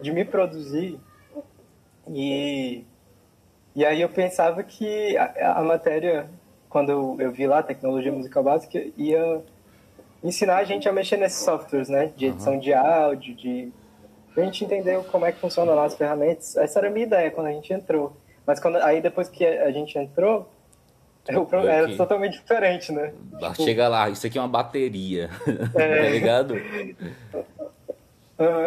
de 0.00 0.12
me 0.12 0.24
produzir 0.24 0.98
e 2.08 2.84
e 3.78 3.86
aí 3.86 4.00
eu 4.00 4.08
pensava 4.08 4.60
que 4.64 5.16
a, 5.16 5.60
a 5.60 5.62
matéria, 5.62 6.28
quando 6.68 6.90
eu, 6.90 7.16
eu, 7.20 7.30
vi 7.30 7.46
lá, 7.46 7.62
tecnologia 7.62 8.10
musical 8.10 8.42
básica, 8.42 8.84
ia 8.96 9.40
ensinar 10.20 10.56
a 10.56 10.64
gente 10.64 10.88
a 10.88 10.92
mexer 10.92 11.16
nesses 11.16 11.44
softwares, 11.44 11.88
né? 11.88 12.10
De 12.16 12.26
edição 12.26 12.54
uhum. 12.54 12.58
de 12.58 12.74
áudio, 12.74 13.36
de... 13.36 13.72
a 14.36 14.40
gente 14.40 14.64
entender 14.64 15.00
como 15.12 15.26
é 15.26 15.30
que 15.30 15.38
funcionam 15.38 15.76
lá 15.76 15.84
as 15.84 15.94
ferramentas. 15.94 16.56
Essa 16.56 16.80
era 16.80 16.88
a 16.88 16.90
minha 16.90 17.06
ideia 17.06 17.30
quando 17.30 17.46
a 17.46 17.52
gente 17.52 17.72
entrou. 17.72 18.16
Mas 18.44 18.58
quando, 18.58 18.78
aí 18.78 19.00
depois 19.00 19.28
que 19.28 19.46
a 19.46 19.70
gente 19.70 19.96
entrou, 19.96 20.50
eu, 21.28 21.48
era 21.68 21.96
totalmente 21.96 22.32
diferente, 22.32 22.90
né? 22.90 23.12
Tipo, 23.38 23.62
Chega 23.62 23.86
lá, 23.86 24.10
isso 24.10 24.26
aqui 24.26 24.38
é 24.38 24.40
uma 24.40 24.48
bateria, 24.48 25.30
é... 25.76 26.02
tá 26.02 26.08
ligado? 26.10 26.54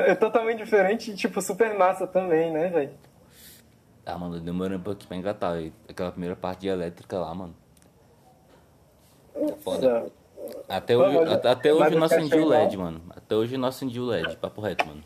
é 0.06 0.16
totalmente 0.16 0.60
diferente, 0.60 1.14
tipo, 1.18 1.42
super 1.42 1.78
massa 1.78 2.08
também, 2.08 2.50
né, 2.50 2.70
velho? 2.70 3.11
Ah, 4.06 4.18
mano, 4.18 4.40
demorou 4.40 4.78
um 4.78 4.82
pouquinho 4.82 5.08
pra 5.08 5.18
engatar. 5.18 5.58
Aquela 5.88 6.12
primeira 6.12 6.36
parte 6.36 6.62
de 6.62 6.68
elétrica 6.68 7.20
lá, 7.20 7.34
mano. 7.34 7.56
É 9.36 9.54
foda. 9.58 10.12
Até 10.68 10.98
hoje, 10.98 11.18
mas, 11.18 11.46
até, 11.46 11.74
hoje 11.74 11.96
nós 11.96 12.12
acendi 12.12 12.36
o 12.36 12.48
LED, 12.48 12.78
mano. 12.78 13.02
Até 13.12 13.36
hoje 13.36 13.58
nós 13.58 13.76
acendi 13.76 14.00
o 14.00 14.06
LED, 14.06 14.38
papo 14.38 14.62
reto, 14.62 14.88
mano. 14.88 15.04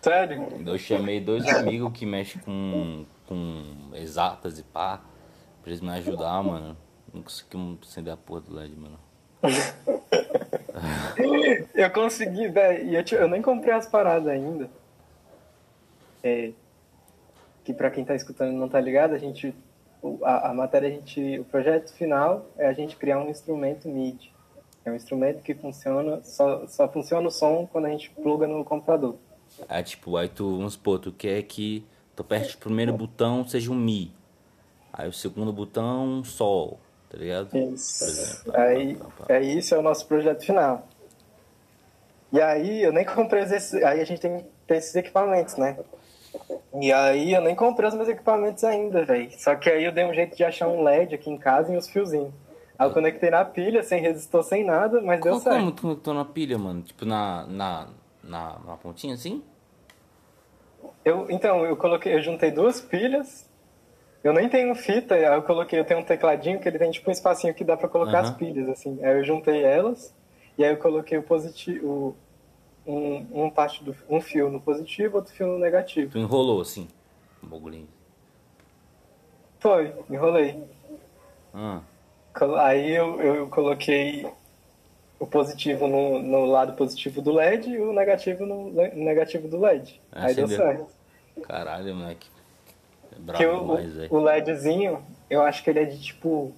Sério? 0.00 0.46
Eu 0.66 0.78
chamei 0.78 1.20
dois 1.20 1.46
amigos 1.48 1.92
que 1.92 2.04
mexem 2.04 2.40
com, 2.42 3.04
com 3.26 3.62
exatas 3.94 4.58
e 4.58 4.62
pá, 4.62 5.00
pra 5.62 5.70
eles 5.70 5.80
me 5.80 5.90
ajudar, 5.90 6.42
mano. 6.42 6.76
Não 7.12 7.22
consegui 7.22 7.78
acender 7.82 8.12
a 8.12 8.16
porra 8.16 8.40
do 8.40 8.54
LED, 8.54 8.74
mano. 8.76 8.98
eu 11.74 11.90
consegui, 11.90 12.48
velho. 12.48 12.92
Eu, 12.92 13.18
eu 13.18 13.28
nem 13.28 13.40
comprei 13.40 13.72
as 13.72 13.86
paradas 13.86 14.28
ainda. 14.28 14.68
É, 16.22 16.52
que 17.64 17.72
para 17.72 17.90
quem 17.90 18.02
está 18.02 18.14
escutando 18.14 18.52
não 18.52 18.66
está 18.66 18.80
ligado, 18.80 19.14
a 19.14 19.18
gente 19.18 19.54
a, 20.22 20.50
a, 20.50 20.54
matéria 20.54 20.88
a 20.88 20.92
gente 20.92 21.38
o 21.40 21.44
projeto 21.44 21.92
final 21.94 22.46
é 22.58 22.66
a 22.66 22.72
gente 22.72 22.96
criar 22.96 23.18
um 23.18 23.30
instrumento 23.30 23.88
MIDI. 23.88 24.32
É 24.84 24.90
um 24.90 24.94
instrumento 24.94 25.42
que 25.42 25.54
funciona 25.54 26.22
só 26.22 26.66
só 26.66 26.86
funciona 26.88 27.26
o 27.26 27.30
som 27.30 27.66
quando 27.70 27.86
a 27.86 27.90
gente 27.90 28.10
pluga 28.10 28.46
no 28.46 28.62
computador. 28.64 29.16
É 29.68 29.82
tipo, 29.82 30.16
aí 30.16 30.28
tu, 30.28 30.58
vamos 30.58 30.74
supor, 30.74 30.98
tu 30.98 31.10
quer 31.10 31.42
que 31.42 31.86
tu 32.14 32.20
aperte 32.20 32.56
o 32.56 32.58
primeiro 32.58 32.92
botão 32.92 33.46
seja 33.46 33.70
um 33.70 33.74
Mi. 33.74 34.12
Aí 34.92 35.08
o 35.08 35.12
segundo 35.12 35.52
botão 35.52 36.18
um 36.18 36.24
Sol, 36.24 36.78
tá 37.08 37.16
ligado? 37.16 37.56
Isso. 37.56 38.04
Exemplo, 38.04 38.60
aí, 38.60 38.94
pá, 38.96 39.04
pá, 39.04 39.24
pá. 39.26 39.34
é 39.34 39.42
isso 39.42 39.74
é 39.74 39.78
o 39.78 39.82
nosso 39.82 40.06
projeto 40.06 40.44
final. 40.44 40.86
E 42.30 42.40
aí 42.40 42.82
eu 42.82 42.92
nem 42.92 43.04
comprei 43.06 43.42
esses, 43.44 43.74
aí 43.74 44.00
a 44.00 44.04
gente 44.04 44.20
tem, 44.20 44.44
tem 44.66 44.76
esses 44.76 44.94
equipamentos, 44.94 45.56
né? 45.56 45.78
E 46.80 46.92
aí 46.92 47.32
eu 47.32 47.40
nem 47.40 47.54
comprei 47.54 47.88
os 47.88 47.94
meus 47.94 48.08
equipamentos 48.08 48.64
ainda, 48.64 49.04
velho. 49.04 49.30
Só 49.38 49.54
que 49.54 49.70
aí 49.70 49.84
eu 49.84 49.92
dei 49.92 50.04
um 50.04 50.14
jeito 50.14 50.36
de 50.36 50.44
achar 50.44 50.66
um 50.68 50.82
LED 50.82 51.14
aqui 51.14 51.30
em 51.30 51.38
casa 51.38 51.72
e 51.72 51.76
os 51.76 51.88
fiozinhos. 51.88 52.32
Aí 52.76 52.88
eu 52.88 52.92
conectei 52.92 53.30
na 53.30 53.44
pilha, 53.44 53.82
sem 53.82 54.00
resistor, 54.00 54.42
sem 54.42 54.64
nada, 54.64 55.00
mas 55.00 55.20
deu 55.20 55.38
certo. 55.38 55.56
Como 55.56 55.72
tu 55.72 55.82
conectou 55.82 56.14
na 56.14 56.24
pilha, 56.24 56.58
mano? 56.58 56.82
Tipo 56.82 57.04
na, 57.04 57.46
na, 57.46 57.88
na, 58.22 58.58
na 58.66 58.76
pontinha 58.76 59.14
assim? 59.14 59.42
Eu, 61.04 61.30
então, 61.30 61.64
eu 61.64 61.76
coloquei, 61.76 62.14
eu 62.14 62.20
juntei 62.20 62.50
duas 62.50 62.80
pilhas. 62.80 63.48
Eu 64.24 64.32
nem 64.32 64.48
tenho 64.48 64.74
fita, 64.74 65.14
aí 65.14 65.24
eu 65.24 65.42
coloquei, 65.42 65.78
eu 65.78 65.84
tenho 65.84 66.00
um 66.00 66.04
tecladinho 66.04 66.58
que 66.58 66.66
ele 66.66 66.78
tem 66.78 66.90
tipo 66.90 67.08
um 67.10 67.12
espacinho 67.12 67.54
que 67.54 67.62
dá 67.62 67.76
para 67.76 67.88
colocar 67.88 68.22
uhum. 68.22 68.30
as 68.30 68.30
pilhas, 68.30 68.68
assim. 68.68 68.98
Aí 69.04 69.18
eu 69.18 69.24
juntei 69.24 69.62
elas 69.62 70.14
e 70.56 70.64
aí 70.64 70.72
eu 70.72 70.78
coloquei 70.78 71.18
o 71.18 71.22
positivo, 71.22 72.16
um, 72.86 73.44
um 73.44 73.50
parte 73.50 73.82
do 73.82 73.94
um 74.08 74.20
fio 74.20 74.50
no 74.50 74.60
positivo, 74.60 75.16
outro 75.16 75.32
fio 75.32 75.46
no 75.46 75.58
negativo. 75.58 76.12
Tu 76.12 76.18
enrolou 76.18 76.60
assim, 76.60 76.88
um 77.42 77.48
bagulhinho. 77.48 77.88
Foi, 79.58 79.94
enrolei. 80.10 80.62
Ah. 81.54 81.80
Aí 82.58 82.90
eu, 82.90 83.20
eu 83.20 83.48
coloquei 83.48 84.26
o 85.18 85.26
positivo 85.26 85.86
no, 85.86 86.20
no 86.20 86.44
lado 86.44 86.74
positivo 86.74 87.22
do 87.22 87.32
LED 87.32 87.70
e 87.70 87.80
o 87.80 87.92
negativo 87.92 88.44
no 88.44 88.70
negativo 88.70 89.48
do 89.48 89.58
LED. 89.58 90.00
Ah, 90.12 90.26
aí 90.26 90.34
deu 90.34 90.48
certo. 90.48 90.86
Caralho, 91.42 91.94
moleque. 91.94 92.28
É 93.12 93.18
bravo 93.18 93.78
demais, 93.78 94.10
o, 94.10 94.16
o 94.16 94.20
LEDzinho, 94.20 95.04
eu 95.30 95.42
acho 95.42 95.62
que 95.62 95.70
ele 95.70 95.80
é 95.80 95.84
de 95.84 96.00
tipo. 96.00 96.52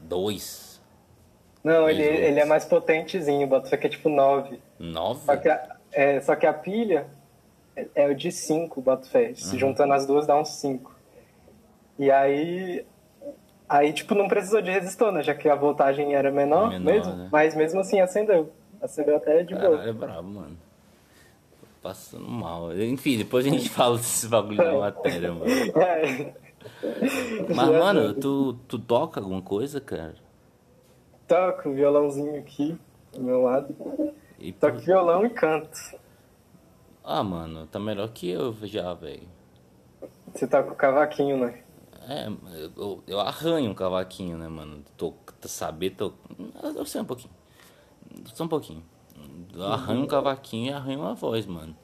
Dois. 0.00 0.80
Não, 1.62 1.90
ele, 1.90 2.02
ele 2.02 2.40
é 2.40 2.44
mais 2.44 2.64
potentezinho, 2.64 3.46
bota, 3.46 3.76
que 3.76 3.86
é 3.86 3.90
tipo 3.90 4.08
9. 4.08 4.60
9? 4.78 5.20
Só 5.24 5.36
que 5.36 5.48
a, 5.48 5.76
é, 5.92 6.20
só 6.20 6.36
que 6.36 6.46
a 6.46 6.52
pilha 6.52 7.06
é, 7.76 7.86
é 7.94 8.06
o 8.08 8.14
de 8.14 8.30
5, 8.30 8.80
bota 8.80 9.08
fé. 9.08 9.34
Se 9.34 9.52
uhum. 9.52 9.58
juntando 9.58 9.92
as 9.92 10.06
duas 10.06 10.26
dá 10.26 10.38
uns 10.38 10.50
5. 10.50 10.94
E 11.98 12.10
aí. 12.10 12.84
Aí, 13.68 13.92
tipo, 13.92 14.14
não 14.14 14.28
precisou 14.28 14.62
de 14.62 14.70
resistor, 14.70 15.12
né? 15.12 15.22
Já 15.22 15.34
que 15.34 15.48
a 15.48 15.54
voltagem 15.54 16.14
era 16.14 16.30
menor, 16.30 16.70
menor 16.70 16.84
mesmo. 16.84 17.14
Né? 17.14 17.28
Mas 17.30 17.54
mesmo 17.54 17.80
assim 17.80 18.00
acendeu. 18.00 18.50
Acendeu 18.80 19.16
até 19.16 19.42
de 19.42 19.54
boa. 19.54 19.84
É 19.86 19.92
brabo, 19.92 20.28
mano. 20.28 20.56
Passando 21.82 22.26
mal. 22.26 22.74
Enfim, 22.76 23.18
depois 23.18 23.46
a 23.46 23.50
gente 23.50 23.68
fala 23.70 23.96
desses 23.98 24.28
bagulho 24.28 24.56
da 24.56 24.78
matéria, 24.78 25.32
mano. 25.32 25.44
É. 25.76 26.48
Mas, 27.54 27.68
mano, 27.68 28.14
tu, 28.14 28.54
tu 28.66 28.78
toca 28.78 29.20
alguma 29.20 29.40
coisa, 29.40 29.80
cara? 29.80 30.14
toco 31.28 31.70
violãozinho 31.70 32.38
aqui 32.38 32.76
do 33.12 33.20
meu 33.20 33.42
lado. 33.42 33.76
E 34.38 34.52
Toco 34.52 34.78
violão 34.78 35.26
e 35.26 35.30
canto. 35.30 35.98
Ah, 37.04 37.22
mano, 37.24 37.66
tá 37.66 37.78
melhor 37.78 38.08
que 38.10 38.28
eu 38.28 38.54
já, 38.62 38.94
velho. 38.94 39.28
Você 40.32 40.46
tá 40.46 40.62
com 40.62 40.72
o 40.72 40.76
cavaquinho, 40.76 41.38
né? 41.38 41.62
É, 42.08 42.28
eu, 42.76 43.02
eu 43.06 43.20
arranho 43.20 43.70
um 43.70 43.74
cavaquinho, 43.74 44.36
né, 44.36 44.48
mano? 44.48 44.84
Tô, 44.96 45.14
saber, 45.42 45.90
tô. 45.90 46.12
Eu 46.76 46.86
sei 46.86 47.00
um 47.00 47.04
pouquinho. 47.04 47.32
Só 48.34 48.44
um 48.44 48.48
pouquinho. 48.48 48.82
Eu 49.54 49.64
arranho 49.66 50.02
um 50.02 50.06
cavaquinho 50.06 50.70
e 50.70 50.72
arranho 50.72 51.00
uma 51.00 51.14
voz, 51.14 51.44
mano. 51.46 51.76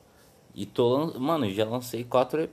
E 0.54 0.64
tô. 0.64 1.18
Mano, 1.18 1.50
já 1.50 1.64
lancei 1.64 2.04
quatro. 2.04 2.48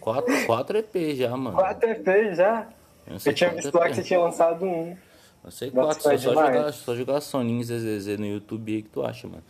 Quatro, 0.00 0.46
quatro 0.46 0.78
EP 0.78 1.16
já, 1.16 1.36
mano. 1.36 1.56
Quatro 1.56 1.88
EP 1.88 2.34
já? 2.34 2.68
Eu, 3.06 3.16
eu 3.24 3.34
tinha 3.34 3.50
visto 3.50 3.74
lá 3.74 3.88
que 3.88 3.94
você 3.94 4.02
tinha 4.02 4.20
lançado 4.20 4.64
um. 4.64 4.96
Eu 5.42 5.50
sei 5.50 5.70
quatro, 5.70 6.02
só, 6.02 6.10
só, 6.10 6.34
jogar, 6.34 6.72
só 6.72 6.94
jogar 6.94 7.20
Sonin 7.20 7.62
ZZZ 7.62 8.18
no 8.18 8.26
YouTube 8.26 8.74
aí 8.74 8.82
que 8.82 8.88
tu 8.90 9.02
acha, 9.02 9.26
mano. 9.26 9.42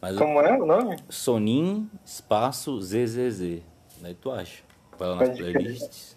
Mas 0.00 0.16
Como 0.16 0.40
eu, 0.40 0.46
é 0.46 0.58
o 0.58 0.66
nome? 0.66 0.96
Sonin 1.08 1.90
espaço 2.04 2.80
ZZZ. 2.80 3.62
Aí 4.02 4.14
tu 4.14 4.30
acha. 4.30 4.62
Vai 4.98 5.08
lá 5.08 5.16
nas 5.16 5.36
playlists. 5.36 6.16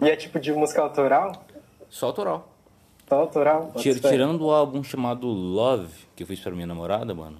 E 0.00 0.08
é 0.08 0.16
tipo 0.16 0.38
de 0.38 0.52
música 0.52 0.82
autoral? 0.82 1.32
Só 1.88 2.06
autoral. 2.06 2.48
Só 3.08 3.16
autoral? 3.16 3.72
Tira, 3.76 3.98
tirando 3.98 4.42
o 4.42 4.50
álbum 4.50 4.82
chamado 4.82 5.26
Love, 5.26 5.94
que 6.14 6.22
eu 6.22 6.26
fiz 6.26 6.40
pra 6.40 6.52
minha 6.52 6.66
namorada, 6.66 7.14
mano. 7.14 7.38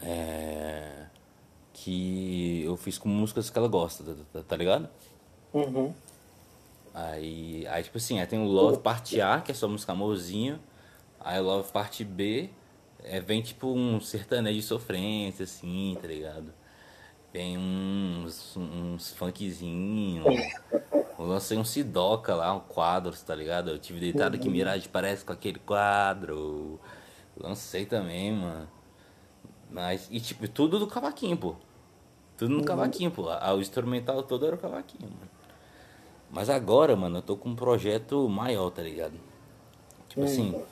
É. 0.00 1.06
Que 1.72 2.62
eu 2.64 2.76
fiz 2.76 2.98
com 2.98 3.08
músicas 3.08 3.50
que 3.50 3.58
ela 3.58 3.68
gosta, 3.68 4.04
tá, 4.04 4.12
tá, 4.32 4.42
tá 4.48 4.56
ligado? 4.56 4.88
Uhum. 5.52 5.92
Aí, 6.94 7.66
aí 7.68 7.82
tipo 7.82 7.96
assim, 7.96 8.20
aí 8.20 8.26
tem 8.26 8.38
o 8.38 8.44
Love 8.44 8.78
Parte 8.78 9.20
A, 9.20 9.40
que 9.40 9.52
é 9.52 9.54
só 9.54 9.66
música 9.68 9.92
amorzinho. 9.92 10.60
Aí 11.18 11.40
Love 11.40 11.72
Parte 11.72 12.04
B 12.04 12.50
é, 13.02 13.20
vem 13.20 13.40
tipo 13.42 13.68
um 13.68 14.00
sertanejo 14.00 14.56
de 14.56 14.62
sofrência, 14.62 15.44
assim, 15.44 15.96
tá 16.00 16.06
ligado? 16.06 16.52
Vem 17.32 17.56
uns, 17.56 18.56
uns 18.56 19.12
funkzinhos. 19.14 20.26
Eu 21.18 21.26
lancei 21.26 21.56
um 21.56 21.64
Sidoca 21.64 22.34
lá, 22.34 22.52
um 22.52 22.60
quadro, 22.60 23.16
tá 23.16 23.34
ligado? 23.34 23.70
Eu 23.70 23.78
tive 23.78 24.00
deitado 24.00 24.36
aqui 24.36 24.50
Mirage 24.50 24.88
parece 24.88 25.24
com 25.24 25.32
aquele 25.32 25.58
quadro. 25.58 26.78
Lancei 27.36 27.86
também, 27.86 28.32
mano. 28.32 28.68
Mas, 29.70 30.08
e 30.10 30.20
tipo, 30.20 30.46
tudo 30.46 30.78
do 30.78 30.86
cavaquinho, 30.86 31.36
pô. 31.36 31.56
Tudo 32.36 32.54
no 32.54 32.64
cavaquinho, 32.64 33.10
pô. 33.10 33.28
O 33.28 33.60
instrumental 33.60 34.22
todo 34.22 34.44
era 34.44 34.54
o 34.54 34.58
cavaquinho, 34.58 35.10
mano. 35.10 35.30
Mas 36.32 36.48
agora, 36.48 36.96
mano, 36.96 37.18
eu 37.18 37.22
tô 37.22 37.36
com 37.36 37.50
um 37.50 37.54
projeto 37.54 38.26
maior, 38.26 38.70
tá 38.70 38.80
ligado? 38.80 39.12
Tipo 40.08 40.24
assim, 40.24 40.62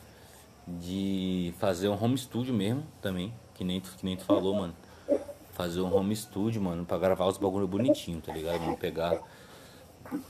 de 0.66 1.52
fazer 1.58 1.88
um 1.88 2.02
home 2.02 2.16
studio 2.16 2.54
mesmo 2.54 2.82
também, 3.02 3.32
que 3.54 3.62
nem 3.62 3.78
tu, 3.78 3.94
que 3.96 4.04
nem 4.04 4.16
tu 4.16 4.24
falou, 4.24 4.54
mano. 4.54 4.74
Fazer 5.52 5.82
um 5.82 5.94
home 5.94 6.16
studio, 6.16 6.62
mano, 6.62 6.86
pra 6.86 6.96
gravar 6.96 7.26
os 7.26 7.36
bagulho 7.36 7.68
bonitinho, 7.68 8.22
tá 8.22 8.32
ligado? 8.32 8.62
Mano, 8.62 8.76
pegar. 8.78 9.20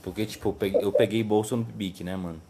Porque, 0.03 0.25
tipo, 0.25 0.49
eu 0.49 0.53
peguei, 0.53 0.83
eu 0.83 0.91
peguei 0.91 1.23
bolsa 1.23 1.55
no 1.55 1.63
Bic, 1.63 2.03
né, 2.03 2.17
mano? 2.17 2.41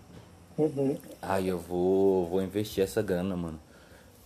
Uhum. 0.58 0.98
Aí 1.22 1.48
eu 1.48 1.60
vou, 1.60 2.26
vou 2.26 2.42
investir 2.42 2.84
essa 2.84 3.02
grana, 3.04 3.36
mano. 3.36 3.60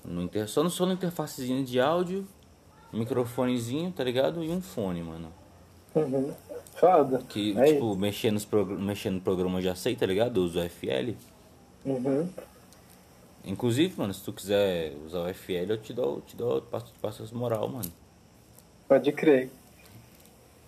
No 0.04 0.22
inter... 0.22 0.48
Só 0.48 0.63
no 0.63 0.70
só 0.70 0.86
no 0.86 0.94
interfacezinho 0.94 1.63
de 1.65 1.80
áudio, 1.80 2.26
microfonezinho, 2.94 3.91
tá 3.91 4.04
ligado? 4.04 4.41
E 4.41 4.50
um 4.50 4.62
fone, 4.62 5.04
mano. 5.04 5.28
Uhum. 5.94 6.34
Foda. 6.75 7.21
Que, 7.30 7.58
É 7.58 7.73
tipo, 7.73 7.95
mexer, 7.95 8.32
nos 8.32 8.45
progr... 8.45 8.78
mexer 8.78 9.10
no 9.10 9.21
programa 9.21 9.60
eu 9.60 9.63
já 9.63 9.75
sei, 9.75 9.95
tá 9.95 10.06
ligado? 10.06 10.39
Eu 10.39 10.43
uso 10.43 10.60
o 10.60 10.69
FL. 10.69 11.13
Uhum. 11.86 12.28
Inclusive, 13.45 13.93
mano, 13.97 14.13
se 14.13 14.23
tu 14.23 14.34
quiser 14.34 14.93
usar 15.06 15.19
o 15.19 15.34
FL, 15.34 15.69
eu 15.69 15.78
te 15.78 15.93
dou, 15.93 16.21
te 16.21 16.36
dou, 16.36 16.62
passo, 16.63 16.91
passo 17.01 17.23
as 17.23 17.32
moral, 17.32 17.67
mano. 17.69 17.91
Pode 18.88 19.12
crer. 19.12 19.49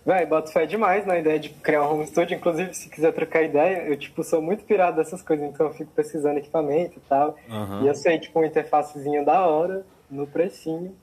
Véi, 0.06 0.24
boto 0.24 0.50
fé 0.50 0.64
demais 0.64 1.04
na 1.04 1.18
ideia 1.18 1.38
de 1.38 1.50
criar 1.50 1.82
um 1.82 1.92
home 1.92 2.06
studio. 2.06 2.36
Inclusive, 2.36 2.72
se 2.72 2.88
quiser 2.88 3.12
trocar 3.12 3.42
ideia, 3.42 3.86
eu, 3.88 3.96
tipo, 3.96 4.24
sou 4.24 4.40
muito 4.40 4.64
pirado 4.64 4.96
dessas 4.96 5.20
coisas, 5.20 5.46
então 5.46 5.66
eu 5.66 5.74
fico 5.74 5.90
pesquisando 5.94 6.38
equipamento 6.38 6.96
e 6.96 7.02
tal. 7.08 7.36
Aham. 7.50 7.82
E 7.84 7.88
eu 7.88 7.94
sei, 7.94 8.18
tipo, 8.18 8.38
uma 8.38 8.46
interfacezinha 8.46 9.22
da 9.22 9.46
hora, 9.46 9.84
no 10.10 10.26
precinho. 10.26 10.96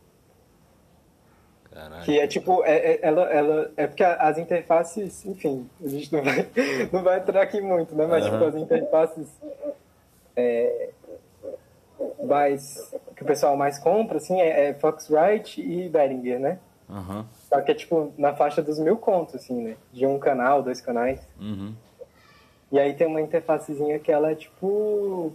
Que 2.03 2.19
é 2.19 2.27
tipo, 2.27 2.63
é, 2.63 2.93
é- 2.93 2.99
ela, 3.01 3.23
ela, 3.31 3.71
é 3.75 3.87
porque 3.87 4.03
as 4.03 4.37
interfaces, 4.37 5.25
enfim, 5.25 5.69
a 5.83 5.87
gente 5.87 6.11
não 6.13 6.23
vai, 6.23 6.47
não 6.91 7.03
vai 7.03 7.19
entrar 7.19 7.41
aqui 7.41 7.59
muito, 7.59 7.93
né? 7.95 8.05
Mas 8.05 8.25
Aham. 8.25 8.31
tipo, 8.33 8.45
as 8.45 8.55
interfaces 8.55 9.27
é, 10.35 10.89
mais, 12.23 12.93
que 13.15 13.23
o 13.23 13.25
pessoal 13.25 13.57
mais 13.57 13.77
compra, 13.79 14.17
assim, 14.17 14.39
é, 14.39 14.69
é 14.69 14.73
Foxrite 14.73 15.61
e 15.61 15.89
Behringer, 15.89 16.39
né? 16.39 16.59
Aham. 16.89 17.25
Só 17.49 17.61
que 17.61 17.71
é 17.71 17.75
tipo 17.75 18.13
na 18.17 18.35
faixa 18.35 18.61
dos 18.61 18.79
mil 18.79 18.97
contos, 18.97 19.35
assim, 19.35 19.61
né? 19.61 19.75
De 19.91 20.05
um 20.05 20.19
canal, 20.19 20.61
dois 20.61 20.79
canais. 20.79 21.19
Uhum. 21.39 21.73
E 22.71 22.79
aí 22.79 22.93
tem 22.93 23.07
uma 23.07 23.21
interfacezinha 23.21 23.99
que 23.99 24.11
ela 24.11 24.31
é 24.31 24.35
tipo. 24.35 25.33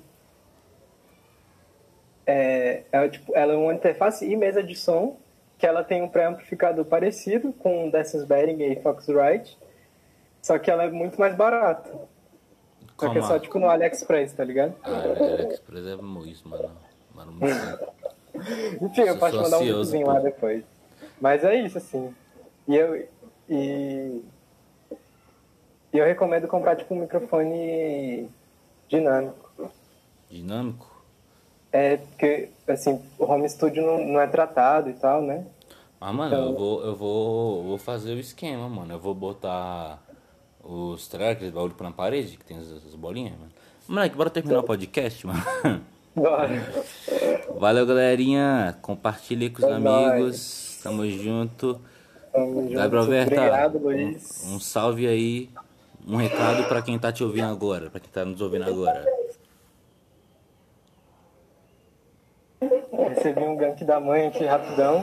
É, 2.27 2.83
ela, 2.93 3.09
tipo, 3.09 3.35
ela 3.35 3.53
é 3.53 3.57
uma 3.57 3.75
interface 3.75 4.25
e 4.25 4.37
mesa 4.37 4.63
de 4.63 4.77
som, 4.77 5.17
que 5.61 5.67
ela 5.67 5.85
tem 5.85 6.01
um 6.03 6.09
pré-amplificador 6.09 6.87
parecido 6.87 7.53
com 7.53 7.85
um 7.85 7.91
dessas 7.91 8.25
Behringer 8.25 8.73
e 8.73 8.83
Foxrite, 8.83 9.59
só 10.41 10.59
que 10.59 10.71
ela 10.71 10.85
é 10.85 10.91
muito 10.91 11.21
mais 11.21 11.35
barata. 11.35 11.93
Só 12.99 13.11
que 13.11 13.19
é 13.19 13.23
só 13.23 13.37
a- 13.37 13.41
tipo 13.41 13.59
no 13.59 13.69
AliExpress, 13.69 14.33
tá 14.33 14.43
ligado? 14.43 14.75
Ah, 14.83 14.91
é, 14.91 15.35
AliExpress 15.35 15.87
é 15.87 16.29
isso, 16.31 16.49
mano. 16.49 16.71
Mano, 17.15 17.33
muito 17.33 17.55
Enfim, 18.83 19.03
eu 19.03 19.19
posso 19.19 19.37
mandar 19.37 19.59
um 19.59 19.61
videozinho 19.61 20.07
pô. 20.07 20.13
lá 20.13 20.21
depois. 20.21 20.65
Mas 21.21 21.45
é 21.45 21.55
isso, 21.57 21.77
assim. 21.77 22.15
E 22.67 22.75
eu. 22.77 23.07
E. 23.47 24.23
E 25.93 25.99
eu 25.99 26.07
recomendo 26.07 26.49
comprar 26.49 26.77
tipo 26.77 26.95
um 26.95 27.01
microfone 27.01 28.31
dinâmico. 28.89 29.71
dinâmico. 30.31 30.90
É, 31.73 31.99
porque, 31.99 32.49
assim, 32.69 33.01
o 33.19 33.25
home 33.25 33.49
studio 33.49 33.85
não, 33.87 34.05
não 34.05 34.21
é 34.21 34.27
tratado 34.27 34.91
e 34.91 34.95
tal, 34.95 35.23
né? 35.23 35.45
Mas, 36.01 36.15
mano, 36.15 36.35
Então- 36.35 36.47
eu 36.51 36.57
vou, 36.59 36.85
eu 36.85 36.97
vou, 36.97 37.63
vou 37.65 37.79
fazer 37.79 38.15
o 38.15 38.19
esquema, 38.19 38.69
mano. 38.69 38.93
Eu 38.95 38.99
vou 38.99 39.15
botar 39.15 40.03
os 40.65 41.07
trackers, 41.09 41.53
bagulho 41.53 41.75
na 41.81 41.93
parede, 41.93 42.37
que 42.37 42.45
tem 42.45 42.57
as, 42.59 42.71
as 42.73 42.95
bolinhas, 42.95 43.33
mano. 43.39 43.53
Moleque, 43.89 44.17
bora 44.17 44.31
terminar 44.31 44.61
o 44.61 44.63
podcast, 44.65 45.27
mano. 45.27 45.43
Bora. 46.15 46.49
Valeu, 47.59 47.87
galerinha. 47.87 48.77
Compartilha 48.83 49.43
aí 49.47 49.51
com 49.51 49.63
os 49.65 49.69
É 49.69 49.75
amigos. 49.75 50.81
Tamo 50.83 51.09
junto. 51.09 51.81
Tamo 52.33 52.63
junto. 52.69 53.07
Verta, 53.07 53.35
Obrigado, 53.37 53.79
Luiz. 53.79 54.45
um, 54.47 54.55
um 54.57 54.61
salve 54.61 55.07
aí. 55.07 55.51
Um 56.07 56.17
recado 56.17 56.65
pra 56.67 56.81
quem 56.83 56.99
tá 56.99 57.13
te 57.13 57.23
ouvindo 57.23 57.47
agora, 57.51 57.91
pra 57.91 58.01
quem 58.01 58.11
tá 58.11 58.25
nos 58.25 58.41
ouvindo 58.41 58.65
agora. 58.65 59.05
Recebi 63.21 63.43
um 63.43 63.55
gank 63.55 63.85
da 63.85 64.01
mãe 64.01 64.29
aqui 64.29 64.47
rapidão, 64.47 65.03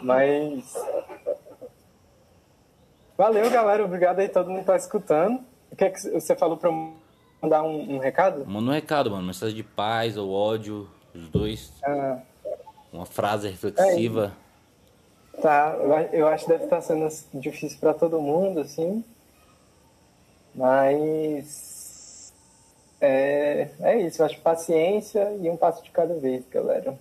mas. 0.00 0.72
Valeu, 3.18 3.50
galera. 3.50 3.84
Obrigado 3.84 4.20
aí, 4.20 4.28
todo 4.28 4.48
mundo 4.48 4.60
que 4.60 4.66
tá 4.66 4.76
escutando. 4.76 5.40
O 5.72 5.74
que, 5.74 5.84
é 5.84 5.90
que 5.90 5.98
você 6.10 6.36
falou 6.36 6.56
pra 6.56 6.70
eu 6.70 6.94
mandar 7.42 7.64
um, 7.64 7.96
um 7.96 7.98
recado? 7.98 8.46
Manda 8.46 8.70
um 8.70 8.72
recado, 8.72 9.10
mano. 9.10 9.26
Mensagem 9.26 9.56
de 9.56 9.64
paz 9.64 10.16
ou 10.16 10.30
ódio, 10.30 10.88
os 11.12 11.28
dois. 11.28 11.72
Ah, 11.84 12.20
Uma 12.92 13.04
frase 13.04 13.48
reflexiva. 13.48 14.32
tá. 15.42 15.76
Eu, 16.12 16.28
acho 16.28 16.44
que 16.44 16.52
deve 16.52 16.64
estar 16.64 16.80
sendo 16.82 17.08
difícil 17.34 17.80
pra 17.80 17.92
todo 17.92 18.20
mundo, 18.20 18.60
assim. 18.60 19.04
Mas. 20.54 22.32
É, 23.00 23.70
é 23.80 23.98
isso. 24.02 24.22
Eu 24.22 24.26
acho 24.26 24.40
paciência 24.40 25.36
e 25.40 25.50
um 25.50 25.56
passo 25.56 25.82
de 25.82 25.90
cada 25.90 26.14
vez, 26.14 26.44
galera. 26.48 26.96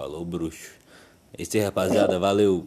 Falou, 0.00 0.24
bruxo. 0.24 0.70
Aí, 1.38 1.44
rapaziada. 1.60 2.18
Valeu. 2.18 2.66